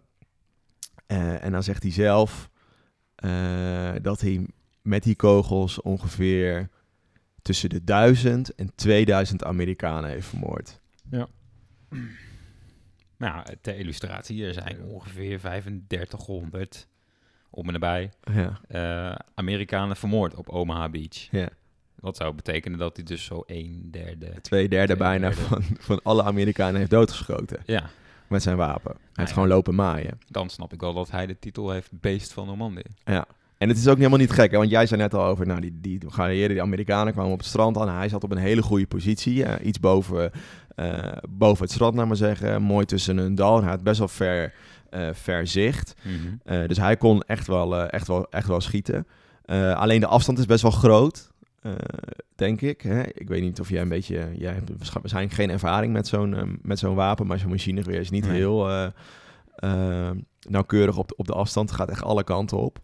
[1.06, 2.50] Eh, en dan zegt hij zelf
[3.14, 4.46] eh, dat hij
[4.82, 6.68] met die kogels ongeveer
[7.42, 10.80] tussen de 1000 en 2000 Amerikanen heeft vermoord.
[13.16, 16.88] Nou, ter illustratie, er zijn ongeveer 3500
[17.50, 21.28] om en nabij Ja, eh, Amerikanen vermoord op Omaha Beach.
[21.30, 21.48] ja.
[22.00, 24.32] Wat zou betekenen dat hij dus zo een derde...
[24.40, 25.42] Twee derde Twee bijna derde.
[25.42, 27.90] Van, van alle Amerikanen heeft doodgeschoten Ja,
[28.26, 28.92] met zijn wapen.
[28.92, 29.34] Hij heeft ja.
[29.34, 30.18] gewoon lopen maaien.
[30.28, 32.86] dan snap ik wel dat hij de titel heeft Beest van Normandië.
[33.04, 33.26] Ja.
[33.60, 34.56] En het is ook helemaal niet gek, hè?
[34.56, 37.46] want jij zei net al over, nou, die, die geallieerden, die Amerikanen kwamen op het
[37.46, 37.88] strand aan.
[37.88, 40.30] Hij zat op een hele goede positie, iets boven,
[40.76, 42.62] eh, boven het strand, laat maar zeggen.
[42.62, 43.56] Mooi tussen een dal.
[43.56, 44.52] En hij had best wel ver,
[44.90, 45.94] eh, ver zicht.
[46.02, 46.14] Mhm.
[46.44, 49.06] Eh, dus hij kon echt wel, echt wel, echt wel schieten.
[49.74, 51.29] Alleen de afstand is best wel groot,
[51.60, 51.72] eh,
[52.34, 52.80] denk ik.
[52.80, 53.02] Hè?
[53.02, 54.30] Ik weet niet of jij een beetje...
[54.36, 58.00] Jij hebt waarsch- waarschijnlijk geen ervaring met zo'n eh, met zo'n wapen, maar zo'n machinegeweer
[58.00, 58.36] is niet Nee.
[58.36, 58.86] heel eh,
[59.56, 60.10] eh,
[60.48, 61.70] nauwkeurig op de, op de afstand.
[61.70, 62.78] Gaat echt alle kanten op.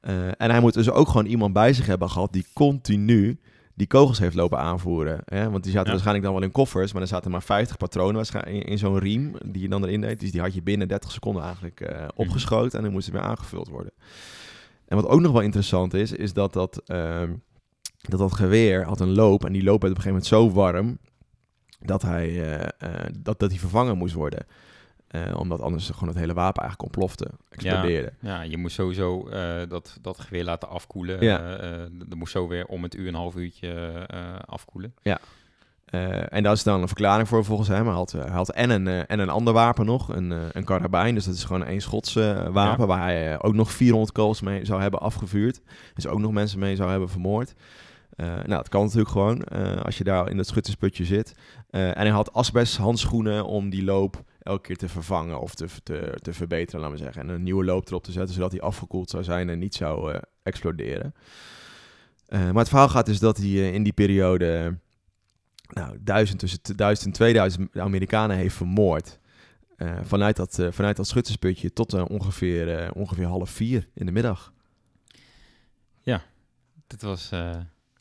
[0.00, 3.38] Eh, en hij moet dus ook gewoon iemand bij zich hebben gehad die continu
[3.74, 5.20] die kogels heeft lopen aanvoeren.
[5.24, 5.50] Hè?
[5.50, 5.90] Want die zaten Ja.
[5.92, 8.98] waarschijnlijk dan wel in koffers, maar er zaten maar 50 patronen waarschijnlijk in, in zo'n
[8.98, 10.20] riem die je dan erin deed.
[10.20, 13.24] Dus die had je binnen 30 seconden eigenlijk eh, opgeschoten en dan moest het weer
[13.24, 13.92] aangevuld worden.
[14.86, 17.32] En wat ook nog wel interessant is, is dat dat, ehm,
[18.08, 20.60] dat, dat geweer had een loop en die loop werd op een gegeven moment zo
[20.60, 20.98] warm
[21.80, 24.46] dat hij, eh, eh, dat, dat hij vervangen moest worden.
[25.06, 28.12] Eh, omdat anders gewoon het hele wapen eigenlijk ontplofte, explodeerde.
[28.20, 29.28] Ja, je moest sowieso
[29.68, 31.24] dat, dat geweer laten afkoelen.
[31.24, 31.56] Ja.
[31.92, 34.06] Dat moest zo weer om het uur, een half uurtje
[34.46, 34.94] afkoelen.
[35.86, 37.86] Eh, en daar is dan een verklaring voor volgens hem.
[37.86, 41.14] Hij had, hij had en, een, en een ander wapen nog, een, een karabijn.
[41.14, 42.86] Dus dat is gewoon een Schots eh, wapen Ja.
[42.86, 45.60] waar hij ook nog 400 kogels mee zou hebben afgevuurd.
[45.94, 47.54] Dus ook nog mensen mee zou hebben vermoord.
[48.16, 51.34] Eh, nou, dat kan natuurlijk gewoon eh, als je daar in dat schuttersputje zit.
[51.70, 56.18] Eh, en hij had asbesthandschoenen om die loop elke keer te vervangen of te, te,
[56.22, 57.22] te verbeteren, laten we zeggen.
[57.22, 60.20] En een nieuwe loop erop te zetten, zodat hij afgekoeld zou zijn en niet zou
[60.42, 61.14] exploderen.
[62.28, 64.78] Maar het verhaal gaat dus dat hij in die periode
[65.68, 69.18] nou, duizend, tussen t- 1000 en 2000 Amerikanen heeft vermoord.
[70.02, 74.52] Vanuit, dat, vanuit dat schuttersputje tot ongeveer, ongeveer half vier in de middag.
[76.86, 77.30] Dat was...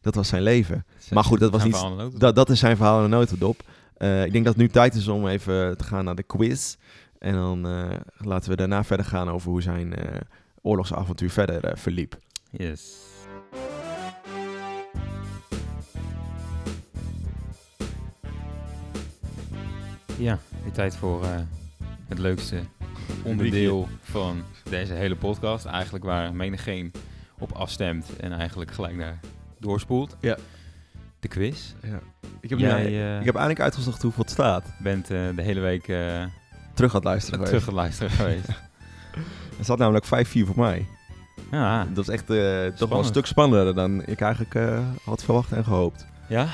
[0.06, 0.86] Dat was zijn leven.
[0.98, 2.20] zijn- Maar goed, dat was niet-.
[2.20, 3.62] Dat, dat is zijn verhaal in een notendop.
[3.98, 6.76] Eh, ik denk dat het nu tijd is om even te gaan naar de quiz.
[7.20, 10.20] En dan eh, laten we daarna verder gaan over hoe zijn eh,
[10.62, 12.18] oorlogsavontuur verder verliep.
[12.52, 12.94] Yes.
[20.18, 21.26] Ja, weer tijd voor
[22.08, 22.60] het leukste
[23.24, 25.66] onderdeel van deze hele podcast.
[25.66, 26.92] Eigenlijk waar menigeen
[27.40, 29.20] op afstemt en eigenlijk gelijk naar
[29.68, 30.16] doorspoelt.
[30.20, 30.38] Ja.
[31.20, 31.74] De quiz.
[32.42, 34.66] Ik heb, Jij, nu- eh, ik heb eindelijk uitgezocht hoeveel het staat.
[34.80, 36.24] bent eh, de hele week eh
[36.74, 37.46] Terug gaat luisteren.
[37.46, 38.02] terug geweest.
[38.02, 38.48] aan het luisteren geweest.
[39.58, 40.86] Er staat namelijk 5-4 voor mij.
[41.52, 42.26] Ja, Dat is echt
[42.78, 44.56] toch wel een stuk spannender dan ik eigenlijk
[45.06, 46.06] had verwacht en gehoopt.
[46.30, 46.48] ja?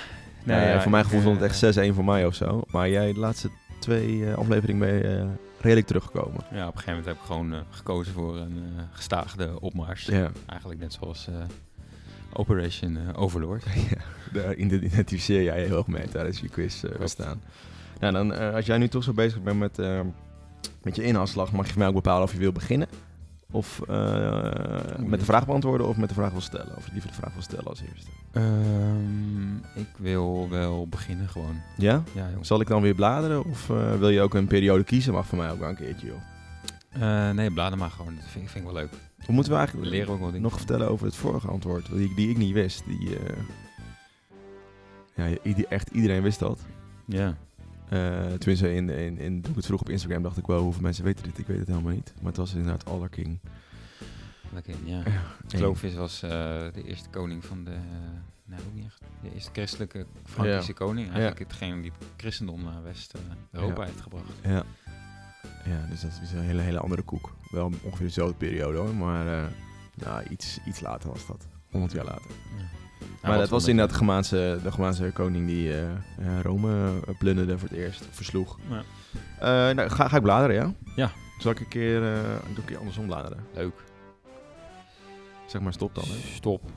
[0.43, 2.61] Nee, ja, voor mijn gevoel stond het echt 6-1 voor mij of zo.
[2.67, 5.27] Maar jij de laatste twee afleveringen mee
[5.59, 6.43] redelijk teruggekomen.
[6.51, 10.05] Ja, op een gegeven moment heb ik gewoon gekozen voor een gestaagde opmars.
[10.05, 11.27] Ja, Eigenlijk net zoals
[12.33, 13.63] Operation eh, Overlord.
[14.33, 17.41] daar identificeer jij je heel erg mee tijdens je quiz eh bestaan.
[17.99, 19.99] Nou, dan, eh, als jij nu toch zo bezig bent met, eh,
[20.83, 22.87] met je inhaalslag, mag je van mij ook bepalen of je wil beginnen.
[23.51, 26.77] Of eh, met de vraag beantwoorden of met de vraag wil stellen.
[26.77, 28.09] Of liever de vraag wil stellen als eerste.
[28.31, 31.61] Ehm, ik wil wel beginnen gewoon.
[31.77, 32.03] Ja?
[32.13, 32.29] Ja.
[32.41, 35.13] Zal ik dan weer bladeren of eh, wil je ook een periode kiezen?
[35.13, 36.21] Mag voor mij ook wel een keertje, joh.
[36.89, 38.15] Eh, nee, bladen maar gewoon.
[38.15, 38.91] Dat vind ik wel leuk.
[39.25, 41.87] Hoe moeten we We eigenlijk leren ook wel nog vertellen over het vorige antwoord?
[41.91, 42.85] Die, die ik niet wist.
[42.85, 43.37] Die, eh,
[45.15, 45.37] ja,
[45.69, 46.59] echt iedereen wist dat.
[47.05, 47.37] Ja.
[47.89, 50.81] Eh, tenminste, in, in, in, toen ik het vroeg op Instagram dacht ik wel hoeveel
[50.81, 51.37] mensen weten dit.
[51.37, 52.13] Ik weet het helemaal niet.
[52.17, 53.39] Maar het was inderdaad Allerking.
[54.53, 55.03] Lekker, ja.
[55.47, 56.29] Ja, Clovis was eh,
[56.73, 57.75] de eerste koning van de...
[58.45, 59.01] nou, ook niet echt.
[59.21, 61.07] De eerste christelijke Frankische koning.
[61.09, 63.87] Eigenlijk hetgeen die het christendom naar West-Europa Ja.
[63.87, 64.31] heeft gebracht.
[64.43, 64.63] Ja.
[65.65, 67.33] ja, dus dat is een hele, hele andere koek.
[67.51, 69.47] Wel ongeveer dezelfde periode hoor, maar eh,
[69.93, 71.47] nou, iets, iets later was dat.
[71.71, 72.31] 100 jaar later.
[73.21, 73.29] Ja.
[73.29, 77.69] maar dat was inderdaad de Gemaanse, de Gemaanse koning die eh, eh, Rome plunderde voor
[77.69, 78.57] het eerst, versloeg.
[78.69, 78.83] Ja.
[79.73, 80.73] Nou, ga, ga ik bladeren, ja?
[80.95, 81.11] Ja.
[81.41, 83.45] Zal ik een keer, eh, ik een keer andersom bladeren?
[83.53, 83.73] Leuk.
[85.47, 86.15] Zeg maar stop dan, hè?
[86.33, 86.71] Stop.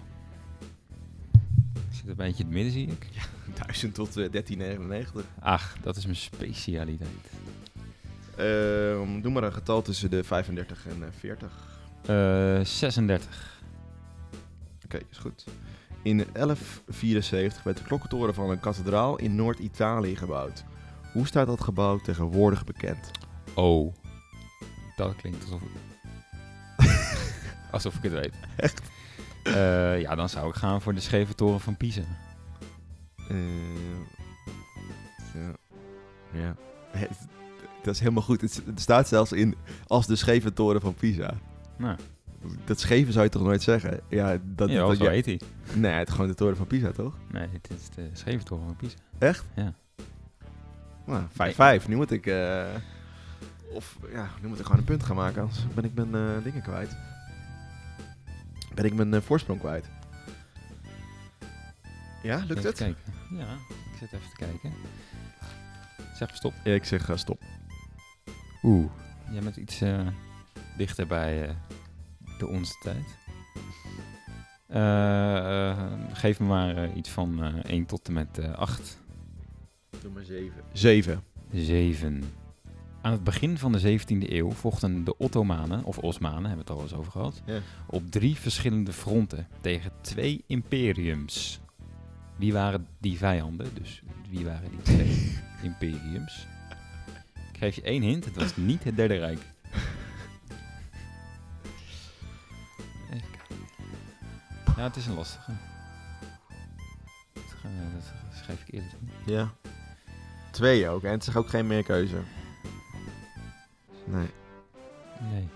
[1.72, 3.08] Ik zit een beetje in het midden, zie ik.
[3.54, 5.24] 1000 tot eh, 1399.
[5.40, 7.08] Ach, dat is mijn specialiteit.
[8.36, 11.52] Ehm, doe maar een getal tussen de 35 en eh, 40.
[12.06, 13.62] Eh 36.
[14.84, 15.44] Oké, is goed.
[16.02, 20.64] In 1174 werd de klokkentoren van een kathedraal in Noord-Italië gebouwd.
[21.12, 23.10] Hoe staat dat gebouw tegenwoordig bekend?
[23.54, 23.94] Oh.
[24.96, 25.68] Dat klinkt alsof ik...
[27.72, 28.34] alsof ik het weet.
[28.56, 28.80] Echt?
[29.42, 32.02] Eh, ja, dan zou ik gaan voor de scheve toren van Pisa.
[33.28, 33.36] Eh,
[35.34, 35.56] ja.
[36.32, 36.56] ja.
[37.84, 38.40] Het- Dat is helemaal goed.
[38.40, 39.54] Het, het staat zelfs in
[39.86, 41.34] als de scheve toren van Pisa.
[41.78, 41.96] Nou,
[42.64, 44.00] Dat scheven zou je toch nooit zeggen?
[44.08, 45.40] Ja, dat, ja, dat, heet hij.
[45.74, 47.14] Nee, het is gewoon de toren van Pisa, toch?
[47.32, 48.96] Nee, dit is de scheve toren van Pisa.
[49.18, 49.44] Echt?
[49.54, 49.74] Ja.
[51.06, 51.22] Nou,
[51.82, 51.88] 5-5.
[51.88, 52.26] Nu moet ik...
[52.26, 52.64] eh,
[53.72, 55.40] of ja, nu moet ik gewoon een punt gaan maken.
[55.42, 56.96] Anders ben ik mijn eh, dingen kwijt.
[58.74, 59.84] Ben ik mijn eh, voorsprong kwijt.
[62.22, 62.74] Ja, lukt Even het?
[62.76, 63.02] kijken.
[63.30, 64.72] Ja, ik zit even te kijken.
[66.16, 66.52] Zeg stop.
[66.64, 67.40] Ja, ik zeg stop.
[68.64, 68.90] Oeh.
[69.32, 70.06] Jij bent iets eh,
[70.76, 71.54] dichter bij eh,
[72.38, 73.04] de onze tijd.
[74.66, 79.00] Eh, geef me maar eh, iets van eh 1 tot en met eh 8.
[80.02, 80.52] Doe maar 7.
[80.72, 81.22] 7.
[81.52, 82.22] 7.
[83.02, 86.80] Aan het begin van de 17e eeuw vochten de Ottomanen, of Osmanen, hebben we het
[86.80, 87.58] al eens over gehad, Ja.
[87.86, 91.60] op drie verschillende fronten tegen twee imperiums.
[92.36, 93.66] Wie waren die vijanden?
[93.74, 95.32] Dus wie waren die twee
[95.70, 96.46] imperiums?
[97.54, 99.38] Ik geef je één hint, het was niet het Derde Rijk.
[103.10, 103.56] Even kijken.
[104.76, 105.52] Ja, het is een lastige.
[107.32, 107.44] Dat,
[108.30, 108.90] dat schrijf ik eerder.
[108.90, 109.34] toe.
[109.34, 109.52] Ja.
[110.50, 111.02] Twee ook.
[111.02, 112.20] En het is ook geen meer keuze.
[114.04, 114.30] Nee.
[115.20, 115.48] Nee,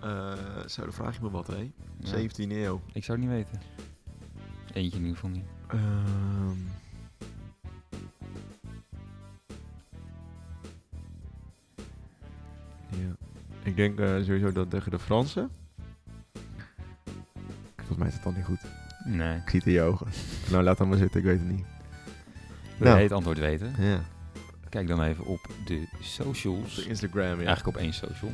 [0.00, 1.70] Eh zo, dan vraag je me wat, hè?
[2.00, 2.18] Ja.
[2.18, 2.80] 17e eeuw.
[2.92, 3.60] ik zou het niet weten.
[4.72, 5.44] Eentje in ieder geval niet.
[5.66, 6.58] Ehm.
[13.76, 15.50] Ik denk eh, sowieso dat tegen de Fransen.
[17.76, 18.60] Volgens mij is het dan niet goed.
[19.04, 19.36] Nee.
[19.36, 20.06] Ik zie het in je ogen.
[20.50, 21.20] nou, laat dan maar zitten.
[21.20, 21.64] Ik weet het niet.
[22.78, 23.02] Wil Nou.
[23.02, 23.74] het antwoord weten?
[23.78, 24.00] Ja.
[24.68, 26.78] Kijk dan even op de socials.
[26.78, 27.46] Op de Instagram, ja.
[27.46, 28.32] Eigenlijk op één social.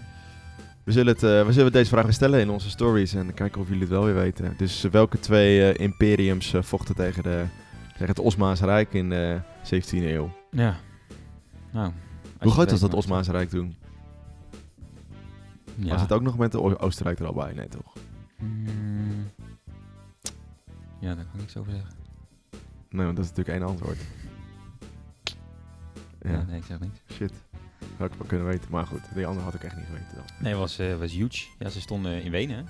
[0.84, 3.60] We zullen, het, eh, we zullen deze vraag weer stellen in onze stories en kijken
[3.60, 4.54] of jullie het wel weer weten.
[4.56, 7.44] Dus eh, welke twee imperiums vochten tegen, de,
[7.92, 10.32] tegen het Osmaanse Rijk in de 17e eeuw?
[10.50, 10.76] Ja.
[11.70, 11.92] Nou.
[12.38, 13.76] Hoe groot was dat weet, Osmaanse Rijk toen?
[15.76, 15.90] Ja.
[15.90, 17.52] Was het ook nog met de Oostenrijk er al bij?
[17.52, 17.92] Nee, toch?
[18.38, 19.30] Mm.
[21.00, 21.90] Ja, daar kan ik niks over zeggen.
[22.90, 23.98] Nee, want dat is natuurlijk één antwoord.
[26.20, 26.42] Ja, Ja.
[26.48, 27.00] nee, ik zeg niks.
[27.12, 27.32] shit.
[27.96, 28.70] Had ik wel kunnen weten.
[28.70, 30.24] Maar goed, die andere had ik echt niet geweten dan.
[30.40, 31.46] Nee, was, eh, was huge.
[31.58, 32.62] Ja, ze stonden in Wenen, hè?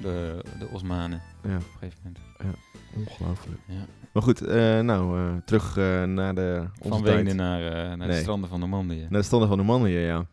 [0.00, 2.58] De, de Osmanen, Ja, op een gegeven moment.
[2.96, 3.60] ongelooflijk.
[3.66, 3.84] Ja.
[4.12, 7.02] Maar goed, eh, nou, eh, terug naar de Van.
[7.02, 9.06] Wenen naar, naar de stranden van Normandië.
[9.10, 10.26] Naar de standen van Normandië, ja.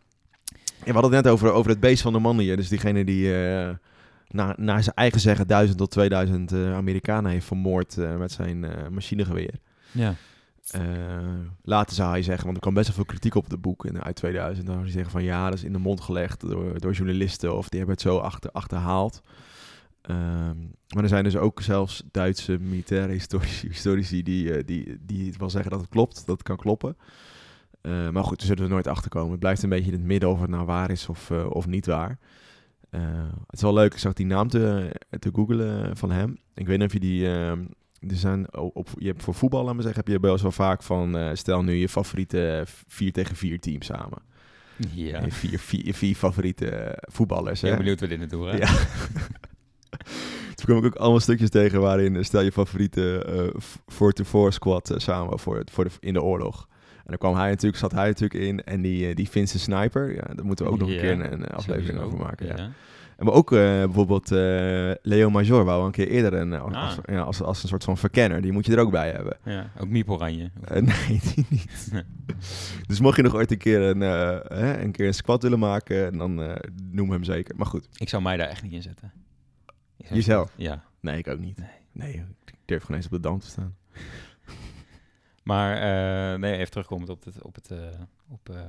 [0.84, 0.86] Ja.
[0.86, 2.56] We hadden het net over, over het beest van Normandië.
[2.56, 3.70] Dus diegene die eh,
[4.28, 8.66] na, naar zijn eigen zeggen 1000 tot 2000 eh, Amerikanen heeft vermoord eh, met zijn
[8.92, 9.54] machinegeweer.
[9.92, 10.14] Ja.
[11.62, 14.02] Later zou hij zeggen, want er kwam best wel veel kritiek op het boek in,
[14.02, 14.66] uit 2000.
[14.66, 17.56] Dan zou hij zeggen van ja, dat is in de mond gelegd door, door journalisten
[17.56, 19.22] of die hebben het zo achter, achterhaald.
[20.02, 20.56] Ehm,
[20.94, 25.70] maar er zijn dus ook zelfs Duitse militaire historici, historici die, die, die wel zeggen
[25.70, 26.96] dat het klopt, dat het kan kloppen.
[27.80, 29.30] Eh, maar goed, we zullen er nooit achter komen.
[29.30, 31.66] Het blijft een beetje in het midden of het nou waar is of, eh, of
[31.66, 32.18] niet waar.
[32.90, 33.00] Eh,
[33.46, 36.38] het is wel leuk, ik zag die naam te, te googlen van hem.
[36.54, 37.26] Ik weet niet of je die...
[37.26, 40.52] er zijn op, je hebt voor voetbal, laat maar zeggen, heb je wel eens wel
[40.52, 41.36] vaak van...
[41.36, 44.22] stel nu je favoriete 4 tegen 4 team samen.
[44.76, 45.24] Ja.
[45.24, 47.60] Je Vier, vier, vier favoriete voetballers.
[47.60, 47.76] Heel hè?
[47.76, 48.58] benieuwd waar dit naartoe gaat.
[48.58, 48.68] Ja.
[50.54, 55.38] Toen kwam ik ook allemaal stukjes tegen waarin stel je favoriete eh 4-4 squad samen
[55.38, 56.68] voor, voor de, in de oorlog.
[57.10, 58.64] En dan kwam hij natuurlijk, zat hij natuurlijk in.
[58.64, 61.32] En die, eh, die Finse sniper, ja, daar moeten we ook nog een keer een,
[61.32, 62.06] een aflevering Sowieso.
[62.06, 62.46] over maken.
[62.46, 62.56] Ja.
[63.16, 66.82] En we ook eh, bijvoorbeeld eh, Leo Major, wou een keer eerder een, als, Ah.
[66.84, 68.40] als, ja, als, als een soort van verkenner.
[68.42, 69.36] Die moet je er ook bij hebben.
[69.44, 70.50] Ja, ook Miep Oranje.
[70.80, 71.92] Nee, die niet.
[72.88, 76.18] dus mocht je nog ooit een keer een, hè, een, keer een squad willen maken,
[76.18, 76.58] dan
[76.90, 77.56] noem hem zeker.
[77.56, 79.12] Maar goed, Ik zou mij daar echt niet in zetten.
[79.96, 80.52] Jezelf?
[80.56, 80.84] Ja.
[81.00, 81.58] nee, ik ook niet.
[81.92, 82.12] Nee,
[82.44, 83.74] ik durf gewoon eens op de dam te staan.
[85.50, 87.78] Maar eh, nee, even terugkomend op, het, op, het, eh,
[88.28, 88.60] op eh,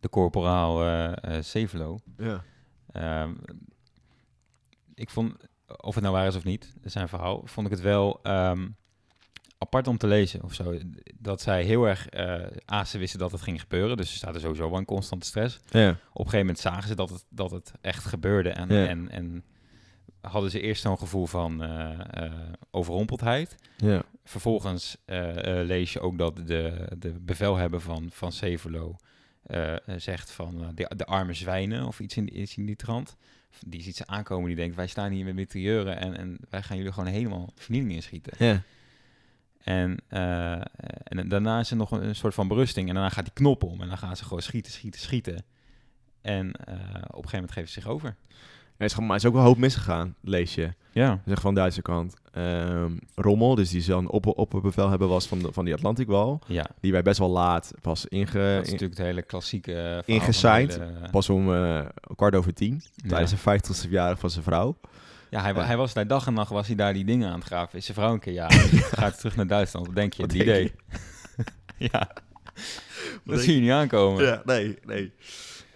[0.00, 1.98] de corporaal Sevelo.
[2.16, 2.42] Ja.
[2.92, 3.34] Ehm,
[4.94, 5.34] ik vond,
[5.80, 8.68] of het nou waar is of niet, zijn verhaal, vond ik het wel ehm,
[9.58, 10.78] apart om te lezen of zo.
[11.18, 12.08] Dat zij heel erg,
[12.72, 15.60] A, ze wisten dat het ging gebeuren, dus ze zaten sowieso wel in constante stress.
[15.68, 15.88] Ja.
[15.90, 18.86] Op een gegeven moment zagen ze dat het, dat het echt gebeurde en, Ja.
[18.86, 19.44] en, en
[20.20, 21.62] hadden ze eerst zo'n gevoel van
[22.70, 23.56] overrompeldheid.
[23.76, 24.02] Ja.
[24.26, 28.96] Vervolgens eh, eh, lees je ook dat de, de bevelhebber van, van Sevelo
[29.42, 33.16] eh, zegt van de, de arme zwijnen of iets in, iets in die trant.
[33.66, 36.76] Die ziet ze aankomen, die denkt wij staan hier met mitrailleuren en, en wij gaan
[36.76, 38.32] jullie gewoon helemaal vernieling inschieten.
[38.38, 38.62] Ja.
[39.62, 39.98] En,
[41.02, 43.62] en daarna is er nog een, een soort van berusting en daarna gaat die knop
[43.62, 45.44] om en dan gaan ze gewoon schieten, schieten, schieten.
[46.20, 48.16] En op een gegeven moment geven ze zich over.
[48.78, 50.72] Is, gewoon- maar is ook wel een hoop misgegaan, lees je.
[50.92, 51.20] Ja.
[51.26, 52.14] Zeg van de Duitse kant.
[52.32, 56.38] Ehm, Rommel, dus die zo'n op, opperbevel hebben was van, de, van die Atlantic Wall.
[56.46, 59.74] Ja, Die wij best wel laat pas inge, dat is natuurlijk het hele klassieke
[60.06, 60.78] eh, ingesigned.
[60.78, 61.80] hele- pas om eh,
[62.16, 62.82] kwart over tien.
[62.94, 63.08] Ja.
[63.08, 64.76] Tijdens de 50ste verjaardag van zijn vrouw.
[65.30, 65.64] Ja, hij, Ja.
[65.64, 67.78] hij was daar dag en nacht was hij daar die dingen aan het graven.
[67.78, 69.86] Is zijn vrouw een keer ja, gaat terug naar Duitsland.
[69.86, 70.22] Wat denk je?
[70.22, 70.72] Wat denk idee.
[71.92, 72.10] ja.
[73.24, 74.24] Dat zie je niet aankomen.
[74.24, 75.12] Ja, nee, nee.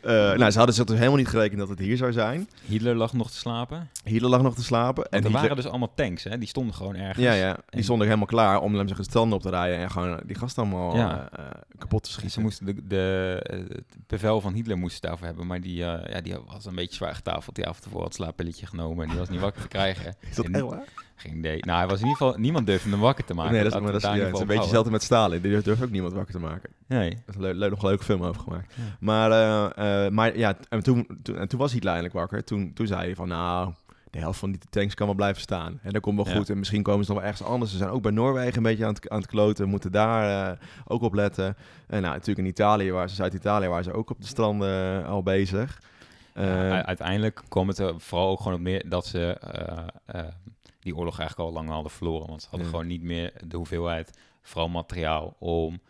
[0.03, 2.49] Eh, nou, ze hadden zich dus helemaal niet gerekend dat het hier zou zijn.
[2.67, 3.89] Hitler lag nog te slapen.
[4.05, 5.05] Hitler lag nog te slapen.
[5.05, 6.39] En er Hitler- waren dus allemaal tanks, hè?
[6.39, 7.25] Die stonden gewoon ergens.
[7.25, 7.53] Ja, ja.
[7.53, 10.63] Die En- stonden helemaal klaar om zeggen, standen op te rijden en gewoon die gasten
[10.63, 11.29] allemaal Ja.
[11.33, 12.31] eh, eh, kapot te schieten.
[12.33, 15.47] ze moesten de, de, eh, het bevel van Hitler moesten daarvoor hebben.
[15.47, 17.55] Maar die, eh, ja, die was een beetje zwaar getafeld.
[17.57, 19.03] Die avond ervoor had slaappilletje genomen.
[19.05, 20.15] En die was niet wakker te krijgen.
[20.31, 20.85] Is dat En- echt waar?
[21.21, 21.59] Geen idee.
[21.61, 22.41] Nou, hij was in ieder geval...
[22.41, 23.53] Niemand durfde hem wakker te maken.
[23.53, 24.55] nee, dat is, Laten maar we dat is, het ja, daar het is in een
[24.57, 25.41] beetje hetzelfde met Stalin.
[25.41, 26.71] Die durft, durft ook niemand wakker te maken.
[26.87, 27.11] Nee.
[27.11, 28.75] Dat is een leuk, leuk, nog een leuke film over gemaakt.
[28.75, 28.83] Ja.
[29.01, 32.45] Maar, eh, eh, maar ja, en toen, toen, en toen was Hitler eindelijk wakker.
[32.45, 33.73] Toen, toen zei hij van, nou,
[34.11, 35.79] de helft van die tanks kan wel blijven staan.
[35.83, 36.37] En dat komt wel Ja.
[36.37, 36.51] goed.
[36.51, 37.71] En misschien komen ze nog wel ergens anders.
[37.71, 39.69] Ze zijn ook bij Noorwegen een beetje aan het, aan het kloten.
[39.69, 41.57] Moeten daar eh, ook op letten.
[41.87, 45.23] En nou, natuurlijk in Italië, waar ze, Zuid-Italië, waren ze ook op de stranden al
[45.23, 45.81] bezig.
[46.35, 49.39] Ja, uiteindelijk kwam het er vooral ook gewoon op neer dat ze
[50.81, 52.29] die oorlog eigenlijk al lang hadden verloren.
[52.29, 52.73] Want ze hadden Ja.
[52.75, 55.81] gewoon niet meer de hoeveelheid, vooral materiaal, om,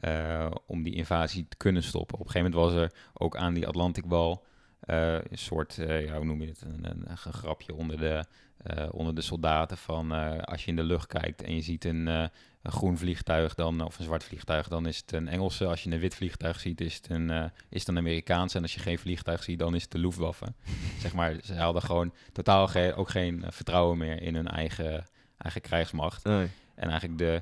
[0.00, 2.18] eh, om die invasie te kunnen stoppen.
[2.18, 4.44] Op een gegeven moment was er ook aan die Atlantikwal
[4.80, 8.24] eh, een soort, eh, ja, hoe noem je het, een, een, een grapje onder de,
[8.62, 11.84] eh, onder de soldaten van eh, als je in de lucht kijkt en je ziet
[11.84, 12.24] een, eh,
[12.62, 15.66] een groen vliegtuig dan, of een zwart vliegtuig, dan is het een Engelse.
[15.66, 17.30] Als je een wit vliegtuig ziet, is het een,
[17.68, 18.56] is het een Amerikaanse.
[18.56, 20.52] En als je geen vliegtuig ziet, dan is het de Luftwaffe.
[21.02, 25.04] zeg maar, ze hadden gewoon totaal ge- ook geen vertrouwen meer in hun eigen,
[25.38, 26.24] eigen krijgsmacht.
[26.24, 26.46] nee.
[26.74, 27.40] En eigenlijk de,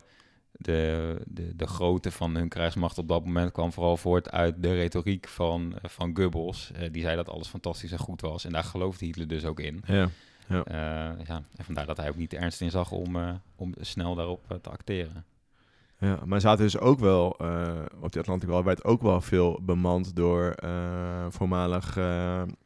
[0.52, 4.74] de, de, de grootte van hun krijgsmacht op dat moment kwam vooral voort uit de
[4.74, 6.70] retoriek van, van Goebbels.
[6.92, 8.44] Die zei dat alles fantastisch en goed was.
[8.44, 9.82] En daar geloofde Hitler dus ook in.
[9.86, 10.08] Ja.
[10.48, 14.14] Eh, ja, en vandaar dat hij ook niet ernst in zag om, eh, om snel
[14.14, 15.24] daarop eh, te acteren.
[16.00, 17.28] Ja, maar zaten dus ook wel,
[18.00, 20.54] op die Atlantic Wall werd ook wel veel bemand door
[21.28, 21.94] voormalig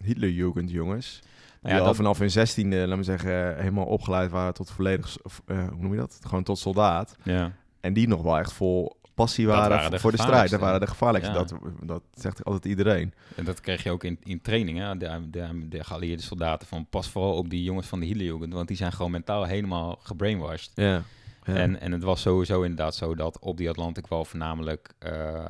[0.03, 1.21] Hitlerjugend jongens.
[1.62, 5.16] Die ja, al dat- vanaf hun zestiende, laten we zeggen, helemaal opgeleid waren tot volledig,
[5.47, 6.18] hoe noem je dat?
[6.27, 7.16] Gewoon tot soldaat.
[7.23, 7.53] Ja.
[7.81, 10.51] En die nog wel echt vol passie waren, waren de voor de strijd.
[10.51, 11.33] Dat waren de gevaarlijkste.
[11.33, 11.39] Ja.
[11.39, 13.15] Dat, dat zegt altijd iedereen.
[13.37, 14.79] En dat kreeg je ook in, in training.
[14.79, 14.97] Hè?
[14.97, 18.53] De, de, de geallieerde soldaten van pas vooral op die jongens van de Hitlerjugend.
[18.53, 20.71] Want die zijn gewoon mentaal helemaal gebrainwashed.
[20.75, 21.03] Ja.
[21.44, 21.55] ja.
[21.55, 25.44] En, en het was sowieso inderdaad zo dat op die Atlantic wel voornamelijk eh,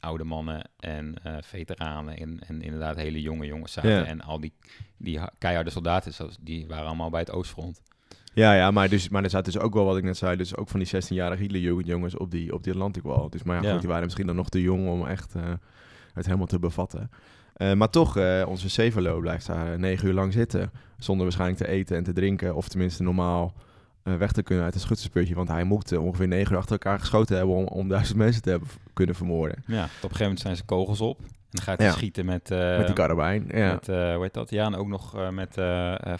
[0.00, 3.90] oude mannen en eh, veteranen en, en inderdaad hele jonge jongens zaten.
[3.90, 4.04] Ja.
[4.04, 4.52] En al die,
[4.96, 7.80] die ha- keiharde soldaten, zoals- die waren allemaal bij het Oostfront.
[8.34, 10.56] Ja, ja, maar, dus, maar er zaten dus ook wel, wat ik net zei, dus
[10.56, 13.28] ook van die 16-jarige Hitlerjugendjongens op die, op die Atlantic Wall.
[13.28, 13.70] Dus maar ja, Ja.
[13.70, 15.42] goed, die waren misschien dan nog te jong om echt eh,
[16.14, 17.10] het helemaal te bevatten.
[17.54, 20.70] Eh, maar toch, eh, onze Sevelo blijft daar negen uur lang zitten.
[20.98, 22.54] Zonder waarschijnlijk te eten en te drinken.
[22.54, 23.54] Of tenminste normaal
[24.02, 25.34] weg te kunnen uit het schutterspuntje.
[25.34, 28.50] Want hij moet ongeveer negen uur achter elkaar geschoten hebben om, om duizend mensen te
[28.50, 29.62] hebben kunnen vermoorden.
[29.66, 31.20] Ja, op een gegeven moment zijn ze kogels op.
[31.52, 31.92] En dan gaat hij Ja.
[31.92, 32.50] schieten met...
[32.50, 33.44] eh, Met die karabijn.
[33.54, 33.72] Ja.
[33.72, 34.50] Met, eh, hoe heet dat?
[34.50, 35.54] Ja, en ook nog eh, met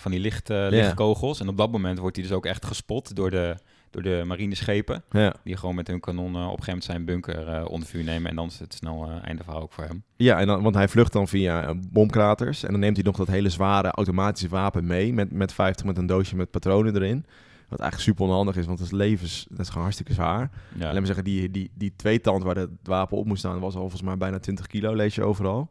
[0.00, 1.40] van die licht, lichtkogels.
[1.40, 3.56] En op dat moment wordt hij dus ook echt gespot door de,
[3.90, 5.02] door de marineschepen.
[5.10, 5.34] Ja.
[5.44, 8.30] Die gewoon met hun kanonnen op een zijn bunker onder vuur nemen.
[8.30, 10.02] En dan is het snel einde verhaal ook voor hem.
[10.16, 12.62] Ja, en dan, want hij vlucht dan via bomkraters.
[12.64, 15.12] En dan neemt hij nog dat hele zware automatische wapen mee.
[15.12, 17.26] Met, met 50 met een doosje met patronen erin.
[17.72, 20.50] Wat eigenlijk super onhandig is, want dat is levens, dat is gewoon hartstikke zwaar.
[20.78, 23.74] Ja, Laat me zeggen, die, die, die tweetand waar het wapen op moest staan, was
[23.74, 25.68] al volgens mij bijna 20 kilo, lees je overal.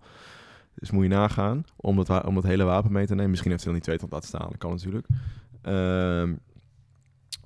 [0.76, 3.30] Dus moet je nagaan om dat, wa- om dat hele wapen mee te nemen.
[3.30, 5.08] Misschien heeft hij dan die tweetand laten staan, dat kan natuurlijk.
[5.62, 6.34] Ehm,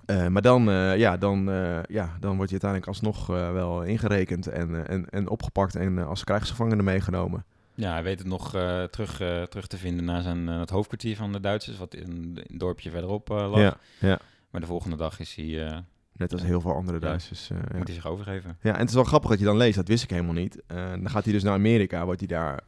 [0.06, 4.47] eh, maar dan, eh, ja, dan, eh, ja, dan wordt hij uiteindelijk alsnog wel ingerekend
[4.47, 7.45] en, en, en opgepakt en als krijgsgevangene meegenomen.
[7.76, 8.49] ja, hij weet het nog
[8.91, 9.16] terug,
[9.49, 11.78] terug te vinden naar zijn, het hoofdkwartier van de Duitsers.
[11.78, 13.60] Wat in, in een dorpje verderop lag.
[13.60, 14.20] Ja, ja,
[14.56, 15.78] Maar de volgende dag is hij, eh,
[16.14, 17.06] net als heel veel andere Ja.
[17.06, 17.49] Duitsers.
[17.49, 17.78] eh, ja.
[17.78, 18.58] moet hij zich overgeven.
[18.62, 20.62] Ja, en het is wel grappig dat je dan leest, dat wist ik helemaal niet.
[20.68, 22.60] Eh, dan gaat hij dus naar Amerika, wordt hij daar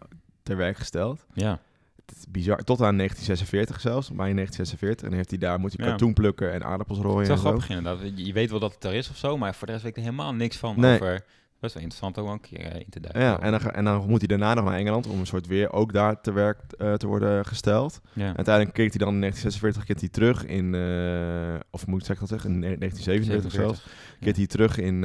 [0.43, 1.25] ter werk gesteld.
[1.33, 1.59] Ja,
[2.05, 5.07] Het is bizar, tot aan 1946 zelfs, mei 1946.
[5.09, 7.51] En heeft hij daar, moet hij katoen plukken en aardappels rooien het is en wel
[7.51, 7.57] zo.
[7.59, 8.25] grappig inderdaad.
[8.25, 10.03] Je weet wel dat het er is of zo, maar voor de rest weet ik
[10.03, 10.93] er helemaal niks van Nee.
[11.01, 11.23] over...
[11.59, 13.21] Best wel interessant om ook een keer eh, in te duiken.
[13.21, 15.71] Ja, en dan, en dan moet hij daarna nog naar Engeland om een soort weer
[15.71, 18.01] ook daar te werk eh, te worden gesteld.
[18.13, 18.35] Ja.
[18.35, 22.29] Uiteindelijk keert hij dan in 1946 keert hij terug in, eh, of moet ik dat
[22.29, 23.81] zeggen, in 1947 zelfs.
[23.81, 24.19] 47.
[24.19, 25.03] keert hij terug in,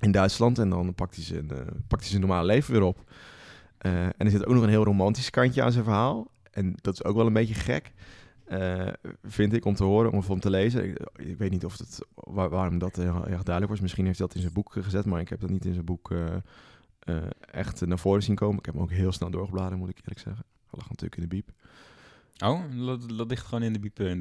[0.00, 1.46] in Duitsland en dan pakt hij, zijn,
[1.88, 3.10] pakt hij zijn normale leven weer op.
[3.78, 6.30] En er zit ook nog een heel romantisch kantje aan zijn verhaal.
[6.50, 7.92] En dat is ook wel een beetje gek,
[8.50, 8.92] eh,
[9.22, 10.84] vind ik, om te horen, om, om te lezen.
[10.84, 13.80] Ik, ik weet niet of het, waar- waarom dat heel erg duidelijk was.
[13.80, 15.84] Misschien heeft hij dat in zijn boek gezet, maar ik heb dat niet in zijn
[15.84, 16.34] boek eh,
[16.98, 17.16] eh,
[17.50, 18.58] echt naar voren zien komen.
[18.58, 20.44] Ik heb hem ook heel snel doorgebladerd, moet ik eerlijk zeggen.
[20.60, 21.50] Hij lag natuurlijk in de biep.
[22.44, 24.16] Oh, dat, dat ligt gewoon in de biep in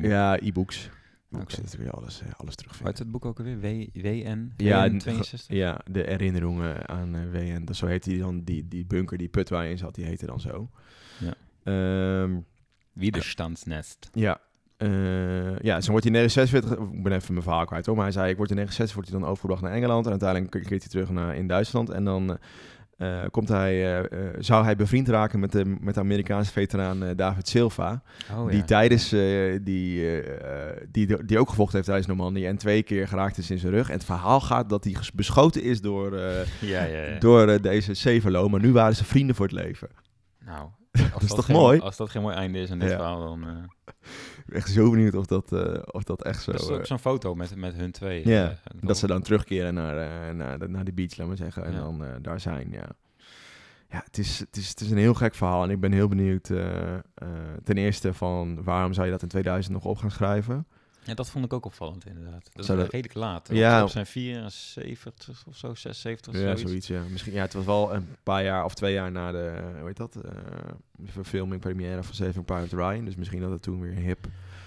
[0.00, 0.90] moet- Ja, e-books.
[1.32, 1.54] Oké.
[1.54, 2.90] zit er weer alles, eh, alles terugvinden.
[2.90, 3.60] heet het boek ook alweer?
[3.60, 4.52] W, WN?
[4.56, 5.56] Ja, WN n- 62?
[5.56, 7.64] Ja, de herinneringen aan eh, WN.
[7.64, 10.04] Dus zo heet die dan, die, die bunker, die put waar je in zat, die
[10.04, 10.70] heette dan zo.
[11.18, 11.34] Ja.
[11.62, 12.38] Ehm,
[12.92, 14.10] Widerstandsnest.
[14.12, 14.40] ja.
[14.80, 18.04] Eh, ja, zo wordt hij in 1946, ik ben even mijn verhaal kwijt hoor, maar
[18.04, 20.82] hij zei, ik word in 1946 wordt hij dan overgebracht naar Engeland en uiteindelijk keert
[20.82, 22.38] hij terug naar, in Duitsland en dan
[22.96, 27.48] eh, komt hij, eh, zou hij bevriend raken met de, met de Amerikaanse veteraan David
[27.48, 28.64] Silva, Oh, die ja.
[28.64, 29.08] tijdens,
[29.62, 30.22] die,
[30.90, 33.88] die, die ook gevochten heeft tijdens Normandië en twee keer geraakt is in zijn rug.
[33.88, 37.18] En het verhaal gaat dat hij beschoten is door, Ja, ja, ja.
[37.18, 39.88] door deze Sevelo, maar nu waren ze vrienden voor het leven.
[40.44, 40.68] Nou,
[41.20, 41.80] is toch geen- mooi?
[41.80, 42.96] Als dat geen mooi einde is aan dit Ja.
[42.96, 43.44] verhaal, dan...
[43.48, 43.94] eh
[44.56, 46.52] Echt zo benieuwd of dat, eh, of dat echt zo...
[46.52, 48.28] dat is eh, ook zo'n foto met, met hun twee.
[48.28, 51.36] Ja, eh, dat ze dan terugkeren naar, eh, naar, de, naar de beach, laat maar
[51.36, 51.64] zeggen.
[51.64, 51.78] En Ja.
[51.78, 52.88] dan eh, daar zijn, ja.
[53.90, 55.62] Ja, het is, het, is, het is een heel gek verhaal.
[55.64, 57.00] En ik ben heel benieuwd, eh, eh,
[57.64, 58.62] ten eerste van...
[58.64, 60.66] waarom zou je dat in 2000 nog op gaan schrijven?
[61.04, 62.44] Ja, dat vond ik ook opvallend inderdaad.
[62.52, 63.48] Dat is dat- redelijk laat.
[63.52, 63.82] Ja.
[63.82, 66.62] Op zijn 74 of zo, 76 Ja, zoiets.
[66.62, 67.02] zoiets, ja.
[67.10, 69.86] Misschien, ja, het was wel een paar jaar of twee jaar na de, eh, hoe
[69.86, 70.30] heet dat, eh,
[70.96, 73.04] de verfilming, première van Saving Private Ryan.
[73.04, 74.26] Dus misschien dat het toen weer hip...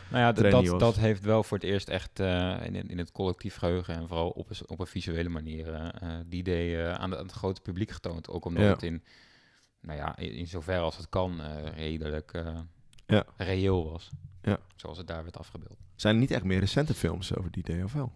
[0.09, 0.79] Nou ja, dat, was.
[0.79, 4.29] dat heeft wel voor het eerst echt eh, in, in het collectief geheugen en vooral
[4.29, 5.88] op, een- op een visuele manier eh,
[6.25, 8.27] die idee aan, de- aan het grote publiek getoond.
[8.29, 8.69] Ook omdat Ja.
[8.69, 9.03] het in,
[9.81, 11.41] nou ja, in, in zover als het kan,
[11.75, 12.43] redelijk
[13.07, 13.23] Ja.
[13.38, 14.09] reëel was.
[14.43, 14.57] Ja.
[14.75, 15.77] Zoals het daar werd afgebeeld.
[15.95, 18.11] Zijn er niet echt meer recente films over die idee, of wel?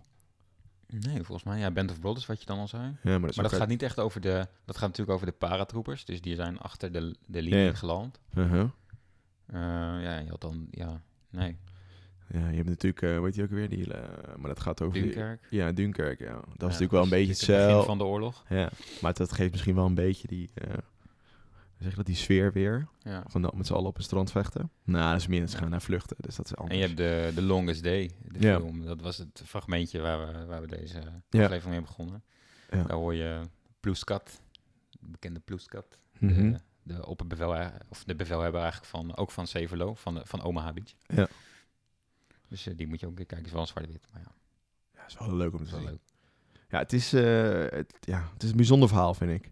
[0.88, 2.84] Nee, volgens mij, ja, Band of Brothers, wat je dan al zei.
[2.84, 6.06] Ja, maar dat, Maar gaat niet echt over de, dat gaat natuurlijk over de paratroopers.
[6.06, 8.20] Dus die zijn achter de, de linie Ja, geland.
[8.34, 8.70] Uh-huh.
[9.46, 9.60] Eh,
[10.04, 11.58] ja, je had dan, ja, nee,
[12.34, 14.94] Ja, je hebt natuurlijk, eh weet je ook weer, die, eh, maar dat gaat over...
[14.94, 15.48] die- Dunkirk.
[15.50, 16.34] ja, Dunkirk, ja.
[16.34, 17.86] Dat is Ja, natuurlijk wel een beetje het begin hetzelfde.
[17.88, 18.44] van de oorlog.
[18.50, 18.70] Ja,
[19.02, 20.74] maar dat geeft misschien wel een beetje die, eh,
[21.80, 22.88] zeg je dat, die sfeer weer.
[23.00, 23.24] Ja.
[23.28, 24.72] Van dat met z'n allen op een strand vechten.
[24.84, 26.74] Nou, dat is meer, gaan naar vluchten, dus dat is anders.
[26.76, 28.60] En je hebt de, de Longest Day, de Ja.
[28.60, 28.86] film.
[28.86, 31.44] Dat was het fragmentje waar we, waar we deze Ja.
[31.44, 32.24] aflevering mee begonnen.
[32.72, 32.84] Ja.
[32.84, 33.42] Daar hoor je
[33.80, 34.42] Ploeskat,
[34.92, 35.98] de bekende Ploeskat.
[36.20, 36.52] Mhm.
[36.52, 40.74] De, de opperbevel, of de bevelhebber eigenlijk van, ook van Sevelo, van, de, van Omaha
[40.74, 40.94] Beach.
[41.06, 41.28] Ja.
[42.48, 43.46] Dus eh, die moet je ook kijken.
[43.46, 44.32] is wel een zwart-wit, maar ja,
[44.96, 45.84] Ja, is wel leuk om te zien.
[45.84, 46.00] leuk.
[46.70, 47.24] Ja, het is, eh,
[47.70, 49.52] het, ja, het is een bijzonder verhaal, vind ik.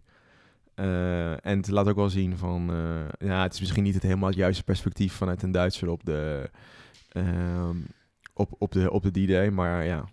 [0.76, 2.70] Eh, en het laat ook wel zien van...
[2.70, 6.04] eh, ja, het is misschien niet het helemaal het juiste perspectief vanuit een Duitser op
[6.04, 6.50] de...
[7.08, 7.76] ehm,
[8.34, 10.08] op, op de, op de D-Day, maar ja...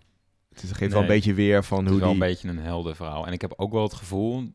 [0.52, 2.22] Het is- geeft wel een beetje weer van Het hoe is wel die...
[2.22, 3.26] een beetje een heldenverhaal.
[3.26, 4.52] En ik heb ook wel het gevoel,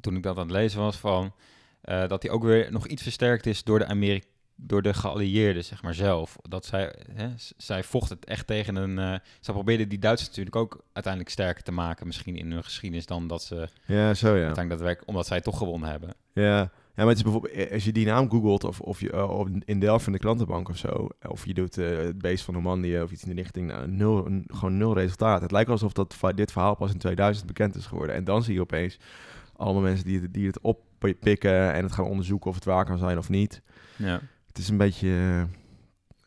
[0.00, 1.32] toen ik dat aan het lezen was, van,
[1.80, 4.22] eh, dat hij ook weer nog iets versterkt is door de, Ameri
[4.62, 6.36] door de geallieerden, zeg maar, zelf.
[6.48, 8.98] Dat zij, hè, zij vochten het echt tegen een...
[8.98, 13.06] eh zij probeerden die Duitsers natuurlijk ook uiteindelijk sterker te maken, misschien in hun geschiedenis,
[13.06, 14.32] dan dat ze Ja, zo ja.
[14.32, 16.14] uiteindelijk daadwerkelijk, omdat zij toch gewonnen hebben.
[16.32, 19.26] Ja, ja maar het is bijvoorbeeld, eh, als je die naam googelt of, of je
[19.28, 23.00] of in Delft in de klantenbank of zo, of je doet het beest van Normandië
[23.00, 25.40] of iets in die richting, nou, nul, gewoon nul resultaat.
[25.42, 28.14] Het lijkt alsof dat, dit verhaal pas in 2000 bekend is geworden.
[28.16, 28.96] En dan zie je opeens
[29.56, 32.98] allemaal mensen die, het- die het oppikken en het gaan onderzoeken of het waar kan
[32.98, 33.62] zijn of niet.
[33.96, 34.20] Ja.
[34.60, 35.06] Is een beetje...
[35.08, 35.42] eh,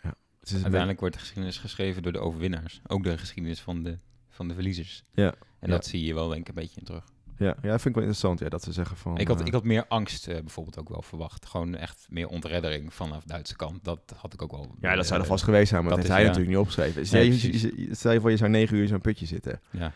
[0.04, 2.82] ja, het is een Uiteindelijk wordt de geschiedenis geschreven door de overwinnaars.
[2.88, 3.98] Ook de geschiedenis van de,
[4.30, 5.04] van de verliezers.
[5.14, 5.28] Ja.
[5.60, 5.76] En Ja.
[5.76, 7.04] dat zie je wel denk ik een beetje in terug.
[7.38, 9.18] ja, ja, vind ik wel interessant ja, dat ze zeggen van...
[9.18, 11.46] ik, had, eh, ik had meer angst eh, bijvoorbeeld ook wel verwacht.
[11.46, 13.84] Gewoon echt meer ontreddering vanaf de Duitse kant.
[13.84, 14.76] Dat had ik ook wel.
[14.82, 16.28] ja, dat zou er vast geweest zijn, maar dat, is- hij ja.
[16.28, 17.06] natuurlijk niet opgeschreven.
[17.06, 17.52] Stel, Nee,
[17.88, 19.62] je- stel je voor, je zou negen uur in zo'n putje zitten.
[19.72, 19.94] Ja,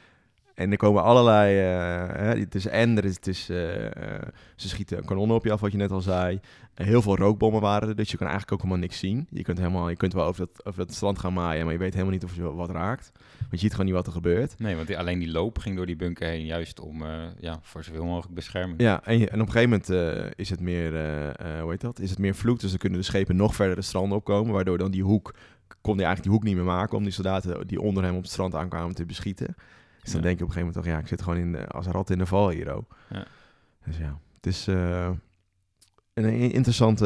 [0.57, 1.57] En er komen allerlei...
[1.59, 4.21] eh, hè, het is en, er is, het is, eh, eh,
[4.55, 6.39] ze schieten kanonnen op je af, wat je net al zei.
[6.73, 9.27] Heel veel rookbommen waren er, dus je kan eigenlijk ook helemaal niks zien.
[9.29, 11.79] Je kunt, helemaal, je kunt wel over dat, over dat strand gaan maaien, maar je
[11.79, 13.11] weet helemaal niet of je wat raakt.
[13.39, 14.59] Want je ziet gewoon niet wat er gebeurt.
[14.59, 16.45] nee, want die, alleen die loop ging door die bunker heen.
[16.45, 17.03] Juist om
[17.39, 18.81] ja, voor zoveel mogelijk bescherming.
[18.81, 20.91] Ja, en, je- en op een gegeven moment is het meer,
[21.61, 21.99] hoe heet dat?
[21.99, 24.77] Is het meer vloed, dus dan kunnen de schepen nog verder de strand opkomen, waardoor
[24.77, 25.33] dan die hoek,
[25.81, 28.21] kon hij eigenlijk die hoek niet meer maken om die soldaten die onder hem op
[28.21, 29.55] het strand aankwamen te beschieten.
[30.13, 31.67] Dus dan denk je op een gegeven moment toch, ja, ik zit gewoon in de,
[31.67, 32.65] als rat in de val hier.
[33.09, 33.25] Ja.
[33.85, 35.09] Dus ja, het is eh,
[36.13, 36.99] een i- interessant,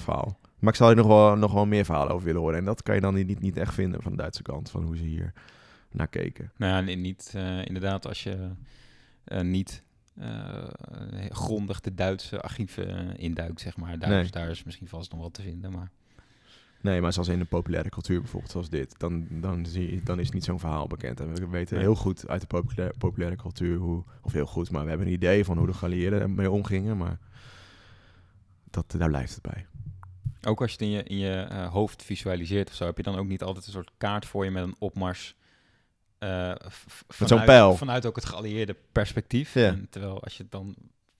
[0.00, 0.38] verhaal.
[0.58, 2.58] Maar ik zou er nog wel, nog wel meer verhalen over willen horen.
[2.58, 4.96] En dat kan je dan niet, niet echt vinden van de Duitse kant, van hoe
[4.96, 5.32] ze hier
[5.90, 6.52] naar keken.
[6.56, 8.50] Nou ja, niet eh, inderdaad als je
[9.24, 9.82] eh, niet
[11.28, 13.98] grondig de Duitse archieven induikt, zeg maar.
[13.98, 14.22] Daar, Nee.
[14.22, 15.90] is, daar is misschien vast nog wel te vinden, maar...
[16.82, 20.20] Nee, maar zoals in de populaire cultuur bijvoorbeeld, zoals dit, dan, dan, zie je, dan
[20.20, 21.20] is niet zo'n verhaal bekend.
[21.20, 24.82] En we weten heel goed uit de populaire, populaire cultuur hoe, of heel goed, maar
[24.82, 27.18] we hebben een idee van hoe de geallieerden ermee omgingen, maar
[28.70, 29.66] dat, daar blijft het bij.
[30.44, 33.02] Ook als je het in je, in je eh, hoofd visualiseert of zo, heb je
[33.02, 35.34] dan ook niet altijd een soort kaart voor je met een opmars.
[36.18, 36.56] zo'n
[37.08, 37.76] vanuit- pijl.
[37.76, 39.54] Vanuit ook het geallieerde perspectief.
[39.54, 39.66] Ja.
[39.66, 40.74] En terwijl als je het dan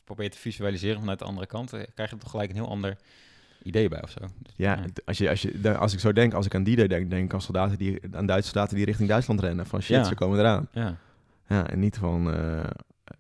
[0.05, 2.97] probeert te visualiseren vanuit de andere kant, eh, krijg je toch gelijk een heel ander
[3.63, 4.21] idee bij of zo.
[4.21, 4.85] Dus, Ja, ja.
[5.05, 7.25] als, je, als, je, als ik zo denk, als ik aan die day denk, denk
[7.25, 9.67] ik aan, soldaten die, aan Duitse soldaten die richting Duitsland rennen.
[9.67, 10.05] Van shit, Ja.
[10.05, 10.69] ze komen eraan.
[10.73, 10.97] ja.
[11.49, 12.65] Ja, en niet van, eh,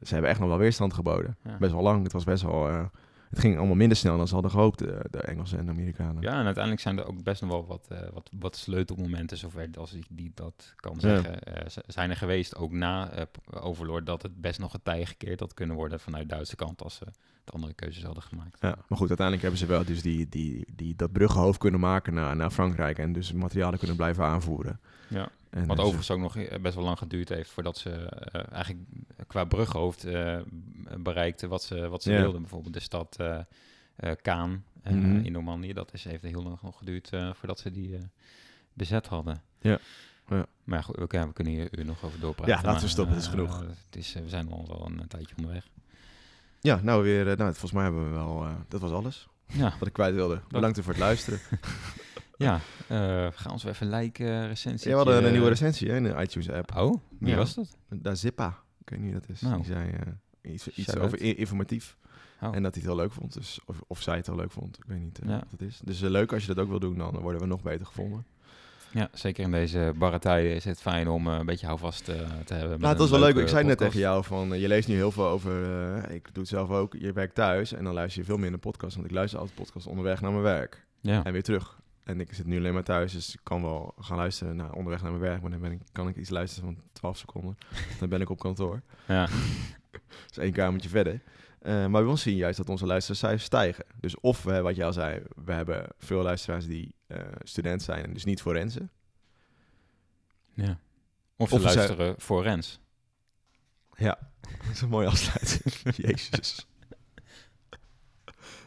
[0.02, 1.36] ze hebben echt nog wel weerstand geboden.
[1.44, 1.56] Ja.
[1.58, 2.84] Best wel lang, het was best wel, eh,
[3.30, 6.22] het ging allemaal minder snel dan ze hadden gehoopt, de, de Engelsen en de Amerikanen.
[6.22, 9.68] Ja, en uiteindelijk zijn er ook best nog wel wat, eh, wat, wat sleutelmomenten, zover
[9.78, 11.00] als ik die dat kan Ja.
[11.00, 14.82] zeggen, eh, z- zijn er geweest, ook na eh, Overlord, dat het best nog een
[14.82, 17.04] tij gekeerd had kunnen worden vanuit de Duitse kant als ze
[17.44, 18.58] de andere keuzes hadden gemaakt.
[18.60, 22.14] Ja, maar goed, uiteindelijk hebben ze wel dus die, die, die, dat bruggenhoofd kunnen maken
[22.14, 24.80] naar, naar Frankrijk en dus materialen kunnen blijven aanvoeren.
[25.08, 25.28] Ja.
[25.50, 28.52] En Wat dus- overigens ook nog eh, best wel lang geduurd heeft voordat ze eh,
[28.52, 28.84] eigenlijk
[29.26, 30.38] qua bruggenhoofd eh,
[30.98, 32.20] bereikten wat ze, wat ze Ja.
[32.20, 32.40] wilden.
[32.40, 33.38] Bijvoorbeeld de stad eh,
[34.22, 35.16] Kaan Mhm.
[35.24, 35.72] in Normandië.
[35.72, 37.98] Dat is, heeft heel lang nog geduurd voordat ze die
[38.72, 39.42] bezet hadden.
[39.60, 39.78] Ja.
[40.28, 40.46] Ja.
[40.64, 42.54] Maar goed, we, kunnen- we kunnen hier uur nog over doorpraten.
[42.54, 43.60] Ja, laten we stoppen, het is genoeg.
[43.60, 45.68] het is, we zijn al wel een tijdje onderweg.
[46.62, 49.74] Ja, nou weer, eh, nou, volgens mij hebben we wel, eh, dat was alles Ja,
[49.78, 50.40] wat ik kwijt wilde.
[50.48, 51.38] Bedankt voor het luisteren.
[52.36, 54.90] ja eh, ga ons weer even liken, recensie.
[54.90, 56.76] Ja, we hadden een nieuwe recensie hè, in de iTunes app.
[56.76, 57.36] Oh, wie Ja.
[57.36, 57.76] was dat?
[57.88, 59.40] Daar Zippa, ik weet niet wie dat is.
[59.40, 59.56] Nou.
[59.56, 59.92] Die zei
[60.42, 61.96] iets, iets over informatief.
[62.40, 62.54] Oh.
[62.54, 63.32] En dat hij het heel leuk vond.
[63.32, 64.76] Dus, of, of zij het heel leuk vond.
[64.78, 65.38] Ik weet niet Ja.
[65.38, 65.80] wat het is.
[65.84, 68.26] Dus leuk als je dat ook wil doen, dan worden we nog beter gevonden.
[68.92, 72.16] Ja, zeker in deze barre tijden is het fijn om eh, een beetje houvast eh,
[72.44, 72.78] te hebben.
[72.78, 73.42] Nou, het was een wel leuk.
[73.42, 75.52] Ik zei net tegen jou van, eh, je leest nu heel veel over,
[76.10, 78.94] ik doe het zelf ook, je werkt thuis en dan luister je veel minder podcast.
[78.94, 81.80] Want ik luister altijd podcast onderweg naar mijn werk Ja, en weer terug.
[82.04, 85.02] En ik zit nu alleen maar thuis, dus ik kan wel gaan luisteren naar onderweg
[85.02, 85.42] naar mijn werk.
[85.42, 87.58] Maar dan ben ik, kan ik iets luisteren van 12 seconden.
[88.00, 88.82] dan ben ik op kantoor.
[89.06, 89.28] ja.
[90.28, 91.20] Dus één kamertje verder.
[91.62, 93.84] Eh, maar bij ons zien juist dat onze luistercijfers stijgen.
[94.00, 98.04] Dus of, we, wat je al zei, we hebben veel luisteraars die eh, student zijn
[98.04, 98.90] en dus niet forensen.
[100.54, 100.78] ja.
[101.36, 102.80] Of ze Of we zijn- luisteren voor Rens.
[103.96, 104.18] Ja,
[104.66, 105.96] dat is een mooie afsluiting.
[106.08, 106.66] Jezus.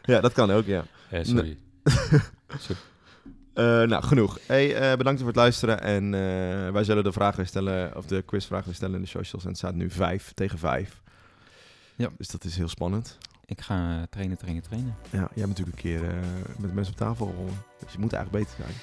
[0.02, 0.84] Ja, dat kan ook, ja.
[1.10, 1.58] Eh, sorry.
[3.54, 4.38] Eh, nou, genoeg.
[4.46, 5.80] Hey, bedankt voor het luisteren.
[5.80, 6.10] En
[6.72, 9.42] wij zullen de vragen weer stellen, of de quizvragen weer stellen in de socials.
[9.42, 11.02] En het staat nu 5 tegen 5.
[11.96, 12.08] Ja.
[12.18, 13.18] Dus dat is heel spannend.
[13.44, 14.94] Ik ga eh, trainen, trainen, trainen.
[15.10, 16.16] Ja, jij hebt natuurlijk een keer eh,
[16.58, 17.34] met mensen op tafel.
[17.84, 18.78] Dus je moet eigenlijk beter zijn.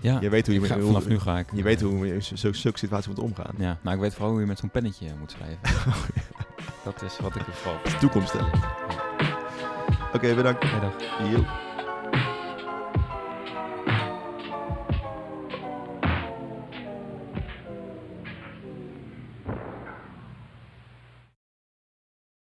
[0.00, 1.46] Ja, Je weet hoe je, ga- met- vanaf hoe- nu ga ik.
[1.52, 2.22] Je weet hoe je in
[2.58, 3.54] zulke situaties moet omgaan.
[3.58, 5.58] Ja, nou ik weet vooral hoe je met zo'n pennetje moet schrijven.
[6.84, 7.80] Dat is wat ik er vooral...
[8.00, 8.40] Toekomst, hè?
[10.14, 10.62] Oké, bedankt.
[10.62, 10.94] Hey, dag.
[11.30, 11.44] Yo.